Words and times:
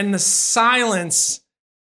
and 0.00 0.14
the 0.14 0.18
silence 0.18 1.42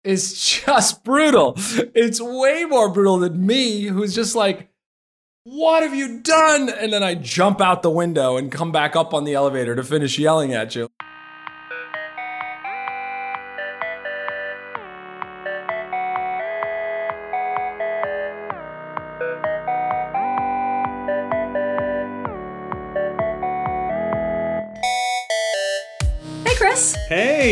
is 0.05 0.39
just 0.67 1.03
brutal. 1.03 1.55
It's 1.95 2.21
way 2.21 2.65
more 2.65 2.91
brutal 2.91 3.19
than 3.19 3.47
me, 3.47 3.85
who's 3.85 4.15
just 4.15 4.35
like, 4.35 4.69
what 5.45 5.83
have 5.83 5.95
you 5.95 6.21
done? 6.21 6.69
And 6.69 6.93
then 6.93 7.03
I 7.03 7.15
jump 7.15 7.61
out 7.61 7.83
the 7.83 7.91
window 7.91 8.37
and 8.37 8.53
come 8.53 8.71
back 8.71 8.95
up 8.95 9.15
on 9.15 9.25
the 9.25 9.35
elevator 9.35 9.75
to 9.75 9.83
finish 9.83 10.19
yelling 10.19 10.53
at 10.53 10.77
you. 10.77 10.89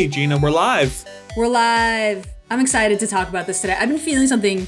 Hey, 0.00 0.08
Gina, 0.08 0.38
we're 0.38 0.50
live. 0.50 1.04
We're 1.36 1.46
live. 1.46 2.26
I'm 2.48 2.58
excited 2.58 2.98
to 3.00 3.06
talk 3.06 3.28
about 3.28 3.46
this 3.46 3.60
today. 3.60 3.76
I've 3.78 3.90
been 3.90 3.98
feeling 3.98 4.28
something 4.28 4.66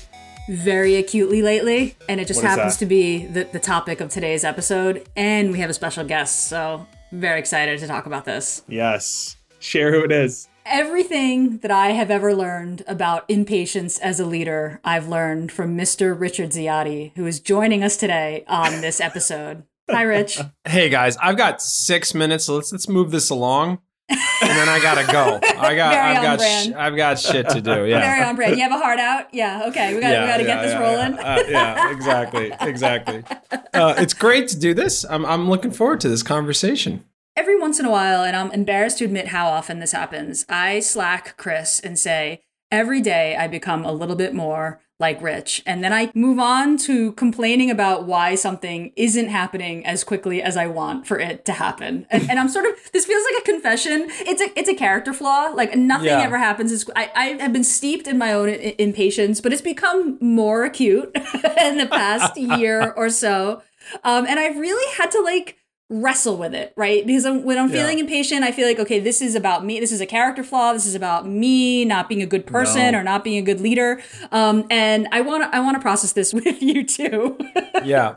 very 0.50 0.96
acutely 0.96 1.40
lately, 1.40 1.96
and 2.06 2.20
it 2.20 2.26
just 2.26 2.42
What 2.42 2.50
is 2.50 2.54
happens 2.54 2.74
that? 2.74 2.80
to 2.80 2.86
be 2.86 3.24
the, 3.24 3.44
the 3.44 3.58
topic 3.58 4.02
of 4.02 4.10
today's 4.10 4.44
episode. 4.44 5.08
And 5.16 5.50
we 5.50 5.60
have 5.60 5.70
a 5.70 5.72
special 5.72 6.04
guest, 6.04 6.48
so 6.48 6.86
very 7.12 7.38
excited 7.38 7.80
to 7.80 7.86
talk 7.86 8.04
about 8.04 8.26
this. 8.26 8.62
Yes. 8.68 9.38
Share 9.58 9.90
who 9.90 10.04
it 10.04 10.12
is. 10.12 10.48
Everything 10.66 11.56
that 11.60 11.70
I 11.70 11.92
have 11.92 12.10
ever 12.10 12.34
learned 12.34 12.84
about 12.86 13.24
impatience 13.30 13.98
as 14.00 14.20
a 14.20 14.26
leader, 14.26 14.82
I've 14.84 15.08
learned 15.08 15.50
from 15.50 15.78
Mr. 15.78 16.14
Richard 16.14 16.50
Ziade, 16.50 17.12
who 17.16 17.24
is 17.24 17.40
joining 17.40 17.82
us 17.82 17.96
today 17.96 18.44
on 18.48 18.82
this 18.82 19.00
episode. 19.00 19.62
Hi, 19.90 20.02
Rich. 20.02 20.40
Hey 20.68 20.90
guys, 20.90 21.16
I've 21.16 21.38
got 21.38 21.62
six 21.62 22.12
minutes, 22.12 22.44
so 22.44 22.56
let's 22.56 22.70
let's 22.70 22.86
move 22.86 23.10
this 23.10 23.30
along. 23.30 23.78
And 24.08 24.18
then 24.50 24.68
I 24.68 24.80
gotta 24.82 25.10
go. 25.10 25.38
I 25.60 25.74
got 25.74 25.92
Very 25.94 26.16
I've 26.16 26.22
got 26.22 26.38
brand. 26.38 26.70
sh- 26.70 26.76
I've 26.76 26.96
got 26.96 27.18
shit 27.18 27.48
to 27.50 27.60
do. 27.60 27.86
Yeah. 27.86 28.00
Very 28.00 28.22
on 28.24 28.36
brand. 28.36 28.56
You 28.56 28.62
have 28.62 28.72
a 28.72 28.78
heart 28.78 28.98
out? 28.98 29.32
Yeah, 29.32 29.66
okay. 29.68 29.94
We 29.94 30.00
got 30.00 30.10
to 30.12 30.20
we 30.20 30.26
got 30.26 30.36
to 30.38 30.44
get 30.44 30.62
this 30.62 30.74
rolling. 30.74 31.14
Yeah, 31.14 31.34
Uh, 31.36 31.42
yeah, 31.48 31.90
exactly, 31.92 32.52
exactly. 32.60 33.24
Uh, 33.72 33.94
it's 33.98 34.12
great 34.14 34.48
to 34.48 34.58
do 34.58 34.74
this. 34.74 35.04
I'm 35.08 35.24
I'm 35.24 35.48
looking 35.48 35.70
forward 35.70 36.00
to 36.00 36.08
this 36.08 36.22
conversation. 36.22 37.04
Every 37.36 37.58
once 37.58 37.80
in 37.80 37.86
a 37.86 37.90
while, 37.90 38.22
and 38.24 38.36
I'm 38.36 38.50
embarrassed 38.52 38.98
to 38.98 39.04
admit 39.06 39.28
how 39.28 39.46
often 39.48 39.78
this 39.78 39.92
happens, 39.92 40.44
I 40.50 40.80
slack 40.80 41.36
Chris 41.38 41.80
and 41.80 41.98
say, 41.98 42.42
every 42.70 43.00
day 43.00 43.36
I 43.36 43.48
become 43.48 43.86
a 43.86 43.92
little 43.92 44.16
bit 44.16 44.34
more 44.34 44.80
like 45.02 45.20
Rich. 45.20 45.62
And 45.66 45.84
then 45.84 45.92
I 45.92 46.10
move 46.14 46.38
on 46.38 46.78
to 46.88 47.12
complaining 47.12 47.70
about 47.70 48.04
why 48.06 48.34
something 48.36 48.92
isn't 48.96 49.28
happening 49.28 49.84
as 49.84 50.04
quickly 50.04 50.40
as 50.40 50.56
I 50.56 50.66
want 50.68 51.06
for 51.06 51.18
it 51.20 51.44
to 51.44 51.52
happen. 51.52 52.06
And, 52.10 52.30
and 52.30 52.38
I'm 52.38 52.48
sort 52.48 52.64
of, 52.64 52.72
this 52.92 53.04
feels 53.04 53.22
like 53.30 53.42
a 53.42 53.44
confession. 53.44 54.06
It's 54.20 54.40
a, 54.40 54.58
it's 54.58 54.68
a 54.70 54.74
character 54.74 55.12
flaw. 55.12 55.52
Like 55.54 55.76
nothing 55.76 56.06
Yeah. 56.08 56.20
ever 56.22 56.38
happens. 56.38 56.72
As, 56.72 56.88
I, 56.96 57.10
I 57.14 57.24
have 57.42 57.52
been 57.52 57.64
steeped 57.64 58.06
in 58.06 58.16
my 58.16 58.32
own 58.32 58.48
i- 58.48 58.74
impatience, 58.78 59.40
but 59.42 59.52
it's 59.52 59.60
become 59.60 60.16
more 60.22 60.64
acute 60.64 61.10
in 61.60 61.76
the 61.78 61.88
past 61.90 62.36
year 62.58 62.92
or 62.96 63.10
so. 63.10 63.60
Um, 64.04 64.26
and 64.26 64.38
I've 64.38 64.56
really 64.56 64.94
had 64.96 65.10
to 65.10 65.20
like, 65.20 65.58
wrestle 65.92 66.36
with 66.36 66.54
it, 66.54 66.72
right? 66.76 67.06
Because 67.06 67.24
I'm, 67.26 67.44
when 67.44 67.58
I'm 67.58 67.68
Yeah. 67.68 67.82
feeling 67.82 67.98
impatient, 67.98 68.42
I 68.44 68.50
feel 68.52 68.66
like, 68.66 68.78
okay, 68.80 68.98
this 68.98 69.20
is 69.20 69.34
about 69.34 69.64
me. 69.64 69.78
This 69.78 69.92
is 69.92 70.00
a 70.00 70.06
character 70.06 70.42
flaw. 70.42 70.72
This 70.72 70.86
is 70.86 70.94
about 70.94 71.28
me 71.28 71.84
not 71.84 72.08
being 72.08 72.22
a 72.22 72.26
good 72.26 72.46
person 72.46 72.92
No. 72.92 72.98
or 72.98 73.02
not 73.02 73.22
being 73.24 73.38
a 73.38 73.42
good 73.42 73.60
leader. 73.60 74.00
Um, 74.30 74.64
and 74.70 75.06
I 75.12 75.20
want 75.20 75.44
to, 75.44 75.54
I 75.56 75.60
want 75.60 75.76
to 75.76 75.80
process 75.80 76.12
this 76.12 76.32
with 76.34 76.62
you 76.62 76.84
too. 76.84 77.36
Yeah. 77.84 78.14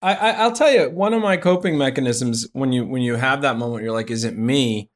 I, 0.00 0.14
I 0.14 0.30
I'll 0.32 0.52
tell 0.52 0.70
you 0.72 0.90
one 0.90 1.14
of 1.14 1.22
my 1.22 1.36
coping 1.36 1.78
mechanisms 1.78 2.48
when 2.52 2.72
you 2.72 2.84
when 2.84 3.02
you 3.02 3.14
have 3.16 3.42
that 3.42 3.56
moment 3.56 3.84
you're 3.84 3.92
like 3.92 4.10
is 4.10 4.24
it 4.24 4.36
me 4.36 4.90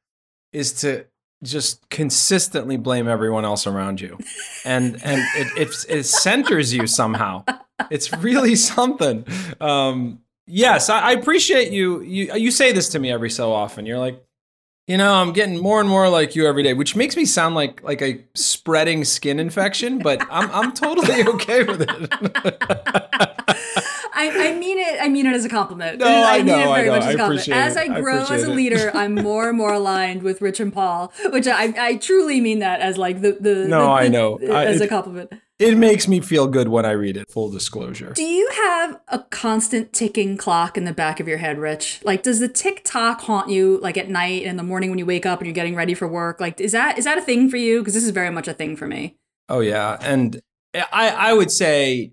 is 0.52 0.72
to 0.80 1.04
just 1.44 1.88
consistently 1.90 2.76
blame 2.76 3.06
everyone 3.06 3.44
else 3.44 3.68
around 3.68 4.00
you 4.00 4.18
and 4.64 5.00
and 5.04 5.20
it 5.36 5.46
it, 5.68 5.84
it 5.88 6.02
centers 6.06 6.74
you 6.74 6.88
somehow 6.88 7.44
it's 7.88 8.12
really 8.14 8.56
something 8.72 9.24
um 9.60 10.18
yes 10.46 10.88
I, 10.88 11.00
I 11.00 11.12
appreciate 11.12 11.72
you 11.72 12.00
you 12.02 12.34
you 12.34 12.50
say 12.50 12.72
this 12.72 12.88
to 12.90 12.98
me 12.98 13.10
every 13.10 13.30
so 13.30 13.52
often 13.52 13.84
you're 13.86 13.98
like 13.98 14.22
you 14.86 14.96
know 14.96 15.12
i'm 15.14 15.32
getting 15.32 15.58
more 15.60 15.80
and 15.80 15.88
more 15.88 16.08
like 16.08 16.36
you 16.36 16.46
every 16.46 16.62
day 16.62 16.72
which 16.74 16.94
makes 16.94 17.16
me 17.16 17.24
sound 17.24 17.54
like 17.54 17.82
like 17.82 18.00
a 18.02 18.24
spreading 18.34 19.04
skin 19.04 19.40
infection 19.40 19.98
but 19.98 20.22
i'm 20.30 20.50
i'm 20.52 20.72
totally 20.72 21.22
okay 21.28 21.64
with 21.64 21.82
it 21.82 23.36
I, 24.18 24.48
I 24.48 24.58
mean 24.58 24.78
it. 24.78 24.98
I 24.98 25.08
mean 25.08 25.26
it 25.26 25.34
as 25.34 25.44
a 25.44 25.48
compliment. 25.50 25.98
No, 25.98 26.06
I 26.06 26.38
mean 26.38 26.46
know, 26.46 26.58
it 26.74 26.78
I 26.78 26.82
know. 26.86 26.92
much 26.92 27.02
as 27.02 27.06
I 27.06 27.10
a 27.10 27.16
compliment. 27.18 27.20
appreciate 27.20 27.54
As. 27.54 27.76
I 27.76 27.82
I 27.82 28.00
grow 28.00 28.24
as 28.24 28.42
a 28.44 28.50
leader, 28.50 28.90
I'm 28.94 29.14
more 29.22 29.50
and 29.50 29.58
more 29.58 29.74
aligned 29.74 30.22
with 30.22 30.40
Rich 30.40 30.58
and 30.58 30.72
Paul, 30.72 31.12
which 31.32 31.46
I, 31.46 31.74
I 31.78 31.96
truly 31.96 32.40
mean 32.40 32.60
that 32.60 32.80
as 32.80 32.96
like 32.96 33.20
the 33.20 33.36
the 33.38 33.66
No, 33.68 33.80
the- 33.82 33.88
I 33.90 34.08
know. 34.08 34.38
I- 34.50 34.64
as 34.64 34.80
a 34.80 34.88
compliment. 34.88 35.32
It 35.58 35.78
makes 35.78 36.06
me 36.06 36.20
feel 36.20 36.48
good 36.48 36.68
when 36.68 36.84
I 36.84 36.90
read 36.90 37.16
it. 37.16 37.30
Full 37.30 37.50
disclosure. 37.50 38.12
Do 38.14 38.22
you 38.22 38.46
have 38.52 39.00
a 39.08 39.20
constant 39.20 39.94
ticking 39.94 40.36
clock 40.36 40.76
in 40.76 40.84
the 40.84 40.92
back 40.92 41.18
of 41.18 41.26
your 41.26 41.38
head, 41.38 41.58
Rich? 41.58 42.00
Like, 42.04 42.22
does 42.22 42.40
the 42.40 42.48
tick 42.48 42.82
tock 42.84 43.22
haunt 43.22 43.48
you, 43.48 43.78
like 43.80 43.96
at 43.96 44.10
night 44.10 44.42
and 44.42 44.50
in 44.50 44.56
the 44.58 44.62
morning 44.62 44.90
when 44.90 44.98
you 44.98 45.06
wake 45.06 45.24
up 45.24 45.38
and 45.38 45.46
you're 45.46 45.54
getting 45.54 45.74
ready 45.74 45.94
for 45.94 46.06
work? 46.06 46.40
Like, 46.40 46.60
is 46.60 46.72
that 46.72 46.98
is 46.98 47.06
that 47.06 47.16
a 47.16 47.22
thing 47.22 47.48
for 47.48 47.56
you? 47.56 47.78
Because 47.78 47.94
this 47.94 48.04
is 48.04 48.10
very 48.10 48.30
much 48.30 48.48
a 48.48 48.52
thing 48.52 48.76
for 48.76 48.86
me. 48.86 49.16
Oh 49.48 49.60
yeah, 49.60 49.96
and 50.02 50.42
I 50.74 51.08
I 51.08 51.32
would 51.32 51.50
say 51.50 52.12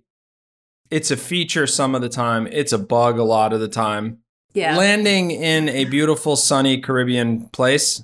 it's 0.90 1.12
a 1.12 1.18
feature 1.18 1.68
some 1.68 1.96
of 1.96 2.02
the 2.02 2.10
time. 2.10 2.48
It's 2.48 2.72
a 2.72 2.78
bug 2.78 3.20
a 3.20 3.24
lot 3.24 3.52
of 3.52 3.60
the 3.60 3.68
time. 3.68 4.20
Yeah. 4.54 4.78
Landing 4.78 5.32
in 5.32 5.68
a 5.68 5.84
beautiful 5.86 6.38
sunny 6.38 6.80
Caribbean 6.80 7.50
place, 7.50 8.04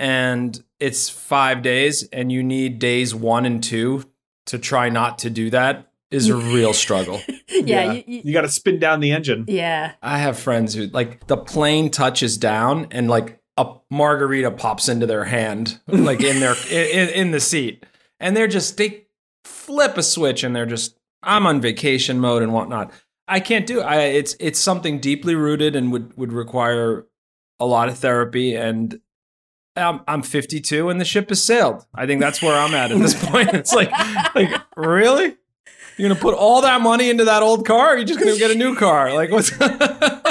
and 0.00 0.60
it's 0.80 1.08
five 1.08 1.62
days, 1.62 2.08
and 2.12 2.32
you 2.32 2.42
need 2.42 2.80
days 2.80 3.14
one 3.14 3.46
and 3.46 3.62
two 3.62 4.02
to 4.48 4.58
try 4.58 4.88
not 4.90 5.18
to 5.20 5.30
do 5.30 5.50
that 5.50 5.90
is 6.10 6.28
a 6.28 6.36
real 6.36 6.72
struggle. 6.72 7.20
yeah. 7.48 7.92
You, 7.92 8.04
you- 8.06 8.22
You 8.24 8.32
got 8.32 8.42
to 8.42 8.48
spin 8.48 8.78
down 8.78 9.00
the 9.00 9.12
engine. 9.12 9.44
yeah. 9.48 9.92
I 10.02 10.18
have 10.18 10.38
friends 10.38 10.74
who 10.74 10.86
like 10.88 11.26
the 11.26 11.36
plane 11.36 11.90
touches 11.90 12.36
down 12.38 12.88
and 12.90 13.08
like 13.08 13.40
a 13.56 13.74
margarita 13.90 14.50
pops 14.52 14.88
into 14.88 15.06
their 15.06 15.24
hand, 15.24 15.80
like 15.86 16.20
in 16.22 16.40
their 16.40 16.54
in, 16.70 17.08
in 17.10 17.30
the 17.32 17.40
seat, 17.40 17.84
and 18.20 18.36
they're 18.36 18.46
just 18.48 18.76
they 18.76 19.06
flip 19.44 19.96
a 19.98 20.02
switch 20.02 20.42
and 20.44 20.54
they're 20.56 20.66
just 20.66 20.96
I'm 21.22 21.46
on 21.46 21.60
vacation 21.60 22.20
mode 22.20 22.42
and 22.42 22.52
whatnot. 22.52 22.92
I 23.26 23.40
can't 23.40 23.66
do 23.66 23.80
it. 23.80 23.82
I, 23.84 24.00
it's 24.02 24.34
it's 24.40 24.58
something 24.58 25.00
deeply 25.00 25.34
rooted 25.34 25.76
and 25.76 25.92
would 25.92 26.16
would 26.16 26.32
require 26.32 27.06
a 27.60 27.66
lot 27.66 27.88
of 27.88 27.98
therapy 27.98 28.54
and. 28.54 29.00
I'm, 29.78 30.00
I'm 30.08 30.22
52 30.22 30.88
and 30.88 31.00
the 31.00 31.04
ship 31.04 31.28
has 31.30 31.42
sailed. 31.42 31.84
I 31.94 32.06
think 32.06 32.20
that's 32.20 32.40
where 32.42 32.54
I'm 32.56 32.74
at 32.74 32.90
at 32.92 32.98
this 32.98 33.14
point. 33.26 33.50
It's 33.54 33.72
like, 33.74 33.90
like 34.34 34.50
really? 34.76 35.36
You're 35.96 36.08
gonna 36.08 36.20
put 36.20 36.34
all 36.34 36.62
that 36.62 36.80
money 36.80 37.10
into 37.10 37.24
that 37.24 37.42
old 37.42 37.66
car? 37.66 37.86
Or 37.86 37.94
are 37.94 37.98
you 37.98 38.04
just 38.04 38.20
gonna 38.20 38.36
get 38.38 38.50
a 38.50 38.54
new 38.54 38.76
car? 38.76 39.12
Like 39.14 39.30
what's? 39.30 39.52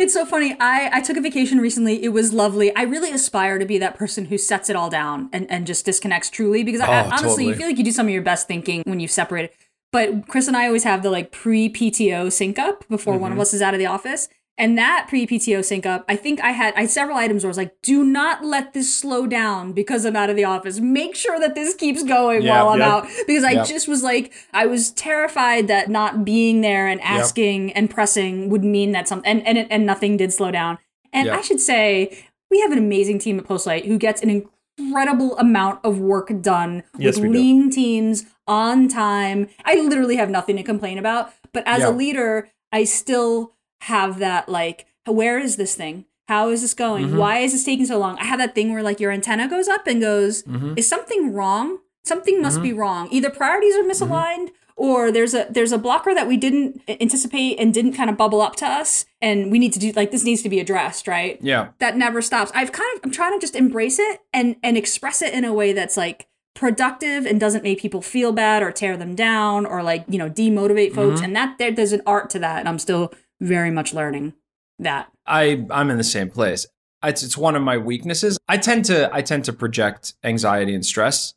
It's 0.00 0.14
so 0.14 0.24
funny. 0.24 0.54
I, 0.60 0.90
I 0.92 1.00
took 1.00 1.16
a 1.16 1.20
vacation 1.20 1.58
recently. 1.58 2.04
It 2.04 2.10
was 2.10 2.32
lovely. 2.32 2.74
I 2.76 2.82
really 2.82 3.10
aspire 3.10 3.58
to 3.58 3.64
be 3.64 3.78
that 3.78 3.96
person 3.96 4.26
who 4.26 4.38
sets 4.38 4.70
it 4.70 4.76
all 4.76 4.88
down 4.88 5.28
and, 5.32 5.50
and 5.50 5.66
just 5.66 5.84
disconnects 5.84 6.30
truly 6.30 6.62
because 6.62 6.80
I, 6.80 7.04
Oh, 7.04 7.10
honestly, 7.10 7.46
you 7.46 7.54
feel 7.56 7.66
like 7.66 7.78
you 7.78 7.84
do 7.84 7.90
some 7.90 8.06
of 8.06 8.12
your 8.12 8.22
best 8.22 8.46
thinking 8.46 8.84
when 8.86 9.00
you 9.00 9.08
separate. 9.08 9.52
But 9.90 10.28
Chris 10.28 10.46
and 10.46 10.56
I 10.56 10.66
always 10.66 10.84
have 10.84 11.02
the 11.02 11.10
like 11.10 11.32
pre 11.32 11.68
PTO 11.68 12.30
sync 12.30 12.60
up 12.60 12.86
before 12.88 13.18
one 13.18 13.32
Mm-hmm. 13.32 13.40
of 13.40 13.42
us 13.42 13.52
is 13.54 13.60
out 13.60 13.74
of 13.74 13.80
the 13.80 13.86
office. 13.86 14.28
And 14.58 14.76
that 14.76 15.06
pre 15.08 15.24
PTO 15.26 15.64
sync 15.64 15.86
up, 15.86 16.04
I 16.08 16.16
think 16.16 16.40
I 16.42 16.50
had 16.50 16.74
I 16.74 16.80
had 16.82 16.90
several 16.90 17.16
items 17.16 17.44
where 17.44 17.48
I 17.48 17.52
was 17.52 17.56
like, 17.56 17.80
do 17.82 18.04
not 18.04 18.44
let 18.44 18.72
this 18.74 18.92
slow 18.94 19.26
down 19.26 19.72
because 19.72 20.04
I'm 20.04 20.16
out 20.16 20.30
of 20.30 20.36
the 20.36 20.44
office. 20.44 20.80
Make 20.80 21.14
sure 21.14 21.38
that 21.38 21.54
this 21.54 21.74
keeps 21.74 22.02
going 22.02 22.42
Yeah, 22.42 22.62
while 22.64 22.72
I'm 22.74 22.80
yeah. 22.80 22.94
out. 22.96 23.08
Because 23.26 23.44
I 23.44 23.52
Yeah. 23.52 23.64
just 23.64 23.86
was 23.86 24.02
like, 24.02 24.32
I 24.52 24.66
was 24.66 24.90
terrified 24.90 25.68
that 25.68 25.88
not 25.88 26.24
being 26.24 26.60
there 26.60 26.88
and 26.88 27.00
asking 27.02 27.72
and 27.74 27.88
pressing 27.88 28.50
would 28.50 28.64
mean 28.64 28.92
that 28.92 29.06
something 29.06 29.30
and, 29.42 29.46
and 29.58 29.70
and 29.70 29.86
nothing 29.86 30.16
did 30.16 30.32
slow 30.32 30.50
down. 30.50 30.78
And. 31.12 31.30
I 31.30 31.40
should 31.40 31.60
say, 31.60 32.24
we 32.50 32.60
have 32.60 32.72
an 32.72 32.78
amazing 32.78 33.18
team 33.20 33.38
at 33.38 33.44
Postlight 33.46 33.84
who 33.86 33.96
gets 33.96 34.22
an 34.22 34.30
incredible 34.78 35.38
amount 35.38 35.80
of 35.84 36.00
work 36.00 36.32
done 36.40 36.82
Yes, 36.98 37.16
with 37.16 37.26
we 37.26 37.32
do. 37.32 37.38
lean 37.38 37.70
teams 37.70 38.24
on 38.46 38.88
time. 38.88 39.48
I 39.64 39.74
literally 39.76 40.16
have 40.16 40.30
nothing 40.30 40.56
to 40.56 40.62
complain 40.62 40.98
about. 40.98 41.32
But 41.52 41.62
as 41.66 41.82
a 41.84 41.90
leader, 41.90 42.48
I 42.72 42.84
still 42.84 43.52
have 43.82 44.18
that 44.18 44.48
like, 44.48 44.86
where 45.06 45.38
is 45.38 45.56
this 45.56 45.74
thing? 45.74 46.04
How 46.28 46.50
is 46.50 46.60
this 46.62 46.74
going? 46.74 47.08
Mhm. 47.10 47.16
Why 47.16 47.38
is 47.38 47.52
this 47.52 47.64
taking 47.64 47.86
so 47.86 47.98
long? 47.98 48.18
I 48.18 48.24
have 48.24 48.38
that 48.38 48.54
thing 48.54 48.72
where 48.72 48.82
like 48.82 49.00
your 49.00 49.10
antenna 49.12 49.48
goes 49.48 49.68
up 49.68 49.86
and 49.86 50.00
goes, 50.00 50.42
Mhm. 50.42 50.78
is 50.78 50.86
something 50.86 51.32
wrong? 51.32 51.78
Something 52.04 52.40
must 52.42 52.62
be 52.62 52.72
wrong. 52.72 53.08
Either 53.10 53.30
priorities 53.30 53.74
are 53.76 53.82
misaligned 53.82 54.48
or 54.76 55.10
there's 55.10 55.34
a 55.34 55.46
there's 55.50 55.72
a 55.72 55.78
blocker 55.78 56.14
that 56.14 56.28
we 56.28 56.36
didn't 56.36 56.80
anticipate 56.88 57.58
and 57.58 57.74
didn't 57.74 57.92
kind 57.94 58.08
of 58.08 58.16
bubble 58.16 58.40
up 58.40 58.56
to 58.56 58.66
us 58.66 59.04
and 59.20 59.50
we 59.50 59.58
need 59.58 59.72
to 59.72 59.78
do 59.78 59.92
like 59.92 60.10
this 60.10 60.24
needs 60.24 60.40
to 60.42 60.48
be 60.48 60.60
addressed, 60.60 61.08
right? 61.08 61.38
Yeah. 61.42 61.68
that 61.80 61.96
never 61.96 62.22
stops. 62.22 62.50
I've 62.54 62.72
kind 62.72 62.88
of 62.96 63.00
I'm 63.04 63.10
trying 63.10 63.32
to 63.32 63.40
just 63.40 63.56
embrace 63.56 63.98
it 63.98 64.20
and 64.32 64.56
and 64.62 64.76
express 64.76 65.20
it 65.22 65.34
in 65.34 65.44
a 65.44 65.52
way 65.52 65.72
that's 65.72 65.96
like 65.96 66.26
productive 66.54 67.24
and 67.26 67.38
doesn't 67.38 67.62
make 67.64 67.80
people 67.80 68.02
feel 68.02 68.32
bad 68.32 68.62
or 68.62 68.72
tear 68.72 68.96
them 68.96 69.14
down 69.14 69.64
or 69.64 69.82
like, 69.82 70.04
you 70.08 70.18
know, 70.18 70.28
demotivate 70.28 70.92
folks. 70.94 71.20
Mhm. 71.20 71.24
And 71.24 71.36
that 71.36 71.56
there, 71.58 71.70
there's 71.70 71.92
an 71.92 72.02
art 72.06 72.30
to 72.30 72.38
that 72.40 72.58
and 72.60 72.68
I'm 72.68 72.78
still 72.78 73.12
very 73.40 73.70
much 73.70 73.92
learning 73.94 74.34
that. 74.78 75.10
I 75.26 75.66
I'm 75.70 75.90
in 75.90 75.98
the 75.98 76.04
same 76.04 76.30
place. 76.30 76.66
It's 77.04 77.22
it's 77.22 77.36
one 77.36 77.54
of 77.56 77.62
my 77.62 77.76
weaknesses. 77.78 78.38
I 78.48 78.56
tend 78.56 78.84
to 78.86 79.08
I 79.14 79.22
tend 79.22 79.44
to 79.46 79.52
project 79.52 80.14
anxiety 80.24 80.74
and 80.74 80.84
stress 80.84 81.34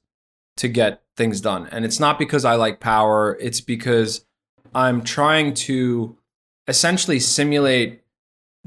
to 0.57 0.67
get 0.67 1.01
things 1.17 1.41
done. 1.41 1.67
And 1.71 1.85
it's 1.85 1.99
not 1.99 2.17
because 2.19 2.45
I 2.45 2.55
like 2.55 2.79
power, 2.79 3.37
it's 3.39 3.61
because 3.61 4.25
I'm 4.73 5.01
trying 5.03 5.53
to 5.55 6.17
essentially 6.67 7.19
simulate 7.19 8.01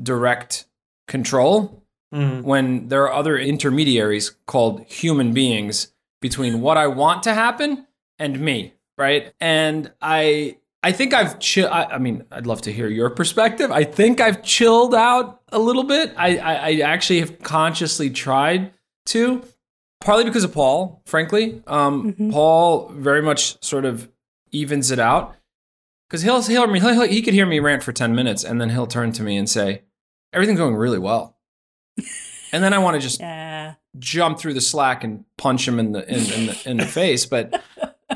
direct 0.03 0.67
control 1.09 1.83
Mhm. 2.13 2.43
when 2.43 2.89
there 2.89 3.03
are 3.05 3.13
other 3.13 3.37
intermediaries 3.39 4.31
called 4.47 4.85
human 4.85 5.33
beings 5.33 5.93
between 6.21 6.61
what 6.61 6.77
I 6.77 6.87
want 6.87 7.23
to 7.25 7.35
happen 7.35 7.87
and 8.19 8.39
me, 8.41 8.75
right? 8.97 9.33
And 9.41 9.93
I 10.01 10.59
I 10.85 10.93
think 10.93 11.15
I've 11.15 11.39
chill. 11.39 11.69
I, 11.69 11.85
I 11.85 11.99
mean, 11.99 12.25
I'd 12.31 12.47
love 12.47 12.61
to 12.63 12.73
hear 12.73 12.89
your 12.89 13.09
perspective. 13.11 13.73
I 13.73 13.85
think 13.85 14.21
I've 14.21 14.43
chilled 14.43 14.95
out 14.95 15.41
a 15.51 15.59
little 15.59 15.85
bit. 15.85 16.13
I, 16.17 16.37
I 16.37 16.55
I 16.55 16.79
actually 16.81 17.21
have 17.21 17.41
consciously 17.43 18.11
tried 18.11 18.73
to, 19.07 19.43
partly 20.01 20.25
because 20.25 20.45
of 20.45 20.53
Paul. 20.53 21.03
Frankly, 21.07 21.63
um, 21.67 22.13
Mhm. 22.13 22.31
Paul 22.33 22.91
very 22.91 23.23
much 23.23 23.63
sort 23.65 23.85
of 23.87 24.09
evens 24.53 24.91
it 24.91 24.99
out 24.99 25.35
because 26.09 26.23
he'll 26.23 26.43
he'll, 26.43 26.73
he'll, 26.73 26.93
he'll 26.93 27.09
he 27.09 27.23
could 27.23 27.35
hear 27.35 27.47
me 27.47 27.59
rant 27.61 27.83
for 27.83 27.93
ten 27.93 28.15
minutes 28.15 28.45
and 28.45 28.61
then 28.61 28.69
he'll 28.71 28.87
turn 28.87 29.11
to 29.13 29.23
me 29.23 29.37
and 29.39 29.49
say, 29.49 29.83
"Everything's 30.35 30.59
going 30.59 30.77
really 30.77 30.99
well," 30.99 31.39
and 32.53 32.63
then 32.63 32.73
I 32.75 32.79
want 32.79 32.95
to 32.97 33.01
just 33.01 33.21
Yeah. 33.21 33.75
jump 33.99 34.39
through 34.39 34.55
the 34.55 34.61
slack 34.61 35.03
and 35.03 35.25
punch 35.39 35.67
him 35.67 35.79
in 35.81 35.93
the 35.93 36.07
in, 36.09 36.33
in 36.33 36.47
the 36.47 36.63
in 36.71 36.77
the 36.77 36.87
face. 36.87 37.25
But 37.27 37.63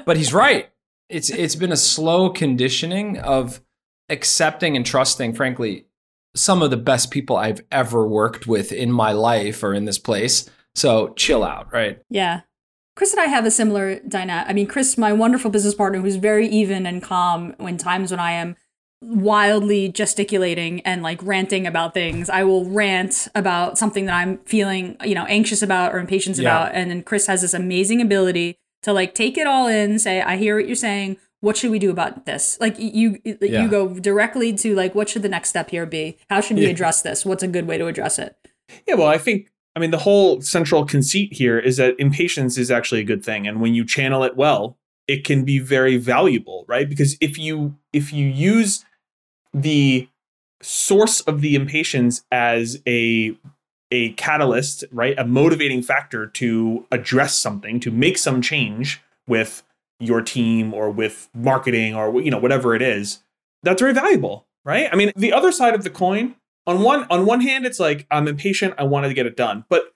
but 0.05 0.17
he's 0.19 0.32
right. 0.35 0.69
It's 1.08 1.31
it's 1.31 1.55
been 1.56 1.72
a 1.72 1.76
slow 1.76 2.31
conditioning 2.31 3.19
of 3.19 3.60
accepting 4.08 4.76
and 4.76 4.84
trusting, 4.84 5.34
frankly, 5.34 5.87
some 6.34 6.62
of 6.62 6.70
the 6.70 6.76
best 6.76 7.10
people 7.10 7.37
I've 7.37 7.62
ever 7.72 8.06
worked 8.06 8.46
with 8.46 8.72
in 8.72 8.93
my 8.93 9.12
life 9.12 9.62
or 9.62 9.72
in 9.75 9.84
this 9.84 9.99
place. 9.99 10.49
So 10.75 11.08
chill 11.14 11.43
out, 11.44 11.72
right? 11.72 12.00
Yeah. 12.10 12.43
Chris 12.96 13.12
and 13.12 13.20
I 13.20 13.26
have 13.26 13.46
a 13.46 13.50
similar 13.50 14.00
dynamic. 14.00 14.50
I 14.50 14.52
mean, 14.52 14.66
Chris, 14.66 14.99
my 14.99 15.12
wonderful 15.12 15.50
business 15.50 15.75
partner, 15.75 16.00
who's 16.00 16.16
very 16.16 16.49
even 16.49 16.84
and 16.87 17.02
calm 17.02 17.55
when 17.58 17.76
times 17.78 18.10
when 18.10 18.20
I 18.20 18.32
am 18.32 18.56
wildly 19.00 19.88
gesticulating 19.88 20.81
and 20.81 21.02
like 21.02 21.22
ranting 21.22 21.66
about 21.66 21.94
things. 21.94 22.28
I 22.28 22.43
will 22.44 22.64
rant 22.69 23.28
about 23.34 23.78
something 23.78 24.06
that 24.06 24.14
I'm 24.14 24.38
feeling, 24.38 24.96
you 25.05 25.14
know, 25.14 25.25
anxious 25.26 25.62
about 25.62 25.94
or 25.94 25.99
impatient 25.99 26.37
Yeah. 26.38 26.43
about. 26.49 26.75
And 26.75 26.90
then 26.90 27.02
Chris 27.02 27.26
has 27.28 27.43
this 27.43 27.55
amazing 27.55 28.00
ability 28.00 28.58
to 28.82 28.92
like 28.92 29.14
take 29.14 29.36
it 29.38 29.46
all 29.46 29.66
in, 29.66 29.98
say, 29.98 30.20
I 30.20 30.36
hear 30.36 30.56
what 30.56 30.66
you're 30.66 30.76
saying. 30.76 31.16
What 31.40 31.56
should 31.56 31.70
we 31.70 31.78
do 31.78 31.90
about 31.90 32.26
this? 32.26 32.58
Like 32.60 32.76
you, 32.78 33.19
Yeah. 33.25 33.62
you 33.62 33.69
go 33.69 33.88
directly 33.88 34.52
to 34.54 34.75
like, 34.75 34.94
what 34.94 35.08
should 35.08 35.22
the 35.22 35.28
next 35.28 35.50
step 35.50 35.70
here 35.70 35.86
be? 35.86 36.16
How 36.28 36.40
should 36.40 36.56
we 36.56 36.64
Yeah. 36.64 36.70
address 36.70 37.02
this? 37.02 37.25
What's 37.25 37.42
a 37.42 37.48
good 37.48 37.66
way 37.66 37.78
to 37.78 37.86
address 37.86 38.19
it? 38.19 38.36
Yeah, 38.86 38.94
well, 38.94 39.08
I 39.08 39.19
think 39.19 39.50
I 39.76 39.80
mean 39.80 39.92
the 39.92 39.98
whole 39.98 40.40
central 40.40 40.84
conceit 40.84 41.32
here 41.32 41.58
is 41.58 41.76
that 41.76 41.94
impatience 42.00 42.58
is 42.58 42.70
actually 42.70 43.00
a 43.00 43.04
good 43.04 43.25
thing, 43.25 43.46
and 43.46 43.60
when 43.60 43.75
you 43.75 43.84
channel 43.84 44.25
it 44.25 44.36
well, 44.36 44.76
it 45.06 45.24
can 45.24 45.44
be 45.44 45.58
very 45.60 45.96
valuable, 45.96 46.64
right? 46.69 46.88
Because 46.88 47.16
if 47.20 47.38
you 47.38 47.76
if 47.92 48.12
you 48.12 48.26
use 48.26 48.84
the 49.54 50.08
source 50.60 51.20
of 51.22 51.40
the 51.40 51.54
impatience 51.54 52.24
as 52.32 52.82
a 52.86 53.36
a 53.90 54.11
catalyst, 54.12 54.85
right, 54.93 55.19
a 55.19 55.25
motivating 55.25 55.82
factor 55.82 56.26
to 56.26 56.87
address 56.93 57.35
something, 57.38 57.81
to 57.81 57.90
make 57.90 58.19
some 58.19 58.43
change 58.43 59.00
with 59.26 59.62
your 60.00 60.20
team 60.23 60.73
or 60.75 60.90
with 60.90 61.29
marketing 61.35 61.94
or 61.94 62.20
you 62.20 62.31
know 62.31 62.38
whatever 62.38 62.75
it 62.75 62.82
is, 62.82 63.23
that's 63.62 63.81
very 63.81 63.93
valuable, 63.94 64.46
right? 64.64 64.88
I 64.93 64.96
mean, 64.96 65.12
the 65.17 65.32
other 65.32 65.50
side 65.52 65.75
of 65.75 65.85
the 65.85 65.90
coin 65.90 66.35
on 66.67 66.82
one 66.82 67.06
on 67.08 67.25
one 67.25 67.40
hand 67.40 67.64
it's 67.64 67.81
like 67.81 68.06
i'm 68.11 68.29
impatient 68.29 68.75
i 68.76 68.82
wanted 68.85 69.08
to 69.08 69.14
get 69.14 69.25
it 69.25 69.37
done 69.38 69.64
but 69.70 69.94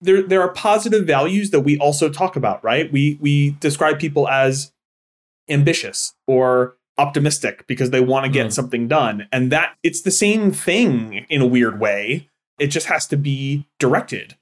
there 0.00 0.22
there 0.22 0.40
are 0.40 0.48
positive 0.48 1.06
values 1.06 1.50
that 1.50 1.60
we 1.60 1.76
also 1.78 2.08
talk 2.08 2.36
about 2.36 2.64
right 2.64 2.90
we 2.90 3.18
we 3.20 3.50
describe 3.60 3.98
people 3.98 4.26
as 4.26 4.72
ambitious 5.50 6.14
or 6.26 6.74
optimistic 6.98 7.66
because 7.66 7.90
they 7.90 8.00
want 8.00 8.24
to 8.24 8.32
get 8.32 8.46
Mhm. 8.46 8.52
something 8.52 8.88
done 8.88 9.28
and 9.30 9.52
that 9.52 9.76
it's 9.82 10.00
the 10.00 10.10
same 10.10 10.50
thing 10.52 11.26
in 11.28 11.42
a 11.42 11.46
weird 11.46 11.78
way 11.78 12.28
it 12.58 12.68
just 12.68 12.86
has 12.86 13.06
to 13.06 13.16
be 13.16 13.66
directed 13.78 14.36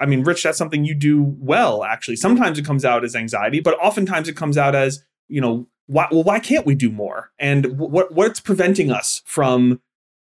i 0.00 0.06
mean 0.06 0.22
rich 0.22 0.42
that's 0.42 0.58
something 0.58 0.84
you 0.84 0.94
do 0.94 1.22
well 1.38 1.84
actually 1.84 2.16
sometimes 2.16 2.58
it 2.58 2.64
comes 2.64 2.84
out 2.84 3.04
as 3.04 3.14
anxiety 3.16 3.60
but 3.60 3.74
oftentimes 3.80 4.28
it 4.28 4.36
comes 4.36 4.56
out 4.58 4.74
as 4.74 5.04
you 5.28 5.40
know 5.40 5.66
why 5.86 6.06
well 6.10 6.22
why 6.22 6.38
can't 6.38 6.66
we 6.66 6.74
do 6.74 6.90
more 6.90 7.30
and 7.38 7.78
what 7.78 8.12
what's 8.14 8.40
preventing 8.40 8.90
us 8.90 9.22
from 9.24 9.80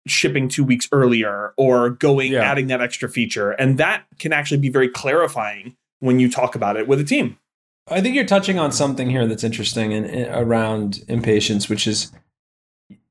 shipping 0.07 0.49
two 0.49 0.65
weeks 0.65 0.89
earlier 0.93 1.55
or 1.57 1.89
going 1.91 2.33
Yeah. 2.33 2.43
adding 2.43 2.67
that 2.67 2.81
extra 2.83 3.09
feature 3.09 3.53
and 3.53 3.79
that 3.79 4.05
can 4.19 4.33
actually 4.33 4.59
be 4.61 4.69
very 4.69 4.89
clarifying 4.89 5.77
when 6.01 6.21
you 6.21 6.31
talk 6.31 6.55
about 6.55 6.77
it 6.77 6.87
with 6.89 7.01
a 7.01 7.05
team 7.05 7.39
I 7.87 8.01
think 8.01 8.15
you're 8.15 8.25
touching 8.25 8.59
on 8.59 8.73
something 8.73 9.11
here 9.11 9.27
that's 9.27 9.45
interesting 9.45 9.93
in, 9.93 10.07
in- 10.07 10.33
around 10.33 11.05
impatience, 11.07 11.69
which 11.69 11.87
is 11.87 12.13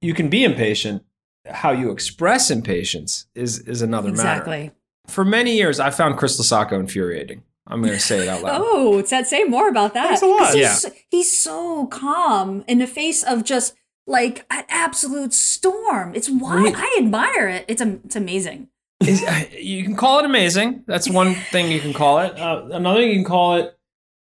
you 0.01 0.15
can 0.15 0.29
be 0.29 0.44
impatient. 0.44 1.03
How 1.49 1.71
you 1.71 1.91
express 1.91 2.49
impatience 2.51 3.25
is 3.35 3.59
is 3.59 3.81
another 3.81 4.09
matter. 4.09 4.21
Exactly. 4.21 4.71
For 5.07 5.25
many 5.25 5.55
years, 5.55 5.79
I 5.79 5.89
found 5.89 6.17
Chris 6.17 6.39
Lasacco 6.39 6.79
infuriating. 6.79 7.43
I'm 7.67 7.81
going 7.81 7.93
to 7.93 7.99
say 7.99 8.19
it 8.19 8.27
out 8.29 8.41
loud. 8.43 8.61
Oh, 8.63 9.01
Ted, 9.01 9.25
say 9.27 9.43
more 9.45 9.67
about 9.69 9.93
that. 9.93 10.07
Thanks 10.07 10.21
a 10.21 10.25
lot. 10.27 10.39
'Cause 10.39 10.53
He's, 10.53 10.61
Yeah. 10.61 10.73
so- 10.73 10.91
he's 11.09 11.37
so 11.37 11.87
calm 11.87 12.63
in 12.67 12.79
the 12.79 12.87
face 12.87 13.23
of 13.23 13.43
just 13.43 13.73
like 14.07 14.45
an 14.49 14.63
absolute 14.69 15.33
storm. 15.33 16.13
It's 16.15 16.29
why 16.29 16.55
Really? 16.55 16.73
I 16.75 16.95
admire 16.99 17.47
it. 17.49 17.65
It's 17.67 17.81
am- 17.81 18.01
it's 18.05 18.15
amazing. 18.15 18.69
Is- 19.01 19.23
you 19.57 19.83
can 19.83 19.95
call 19.97 20.19
it 20.19 20.25
amazing. 20.25 20.83
That's 20.87 21.09
one 21.09 21.35
thing 21.35 21.69
you 21.71 21.79
can 21.81 21.93
call 21.93 22.19
it. 22.19 22.37
Uh, 22.39 22.67
another 22.71 22.99
thing 23.01 23.09
you 23.09 23.15
can 23.15 23.25
call 23.25 23.55
it. 23.55 23.77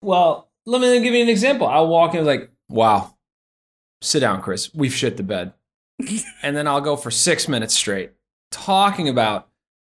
Well, 0.03 0.51
let 0.67 0.81
me 0.83 1.01
give 1.01 1.15
you 1.15 1.23
an 1.23 1.29
example. 1.31 1.67
I'll 1.67 1.89
walk 1.89 2.15
in 2.15 2.25
like, 2.27 2.51
"Wow, 2.69 3.15
sit 4.03 4.21
down, 4.21 4.43
Chris. 4.43 4.75
We've 4.75 4.95
shit 4.95 5.17
the 5.17 5.23
bed," 5.23 5.53
and 6.43 6.57
then 6.57 6.67
I'll 6.67 6.81
go 6.81 6.97
for 6.97 7.11
six 7.11 7.49
minutes 7.49 7.75
straight 7.75 8.13
talking 8.51 9.09
about 9.09 9.49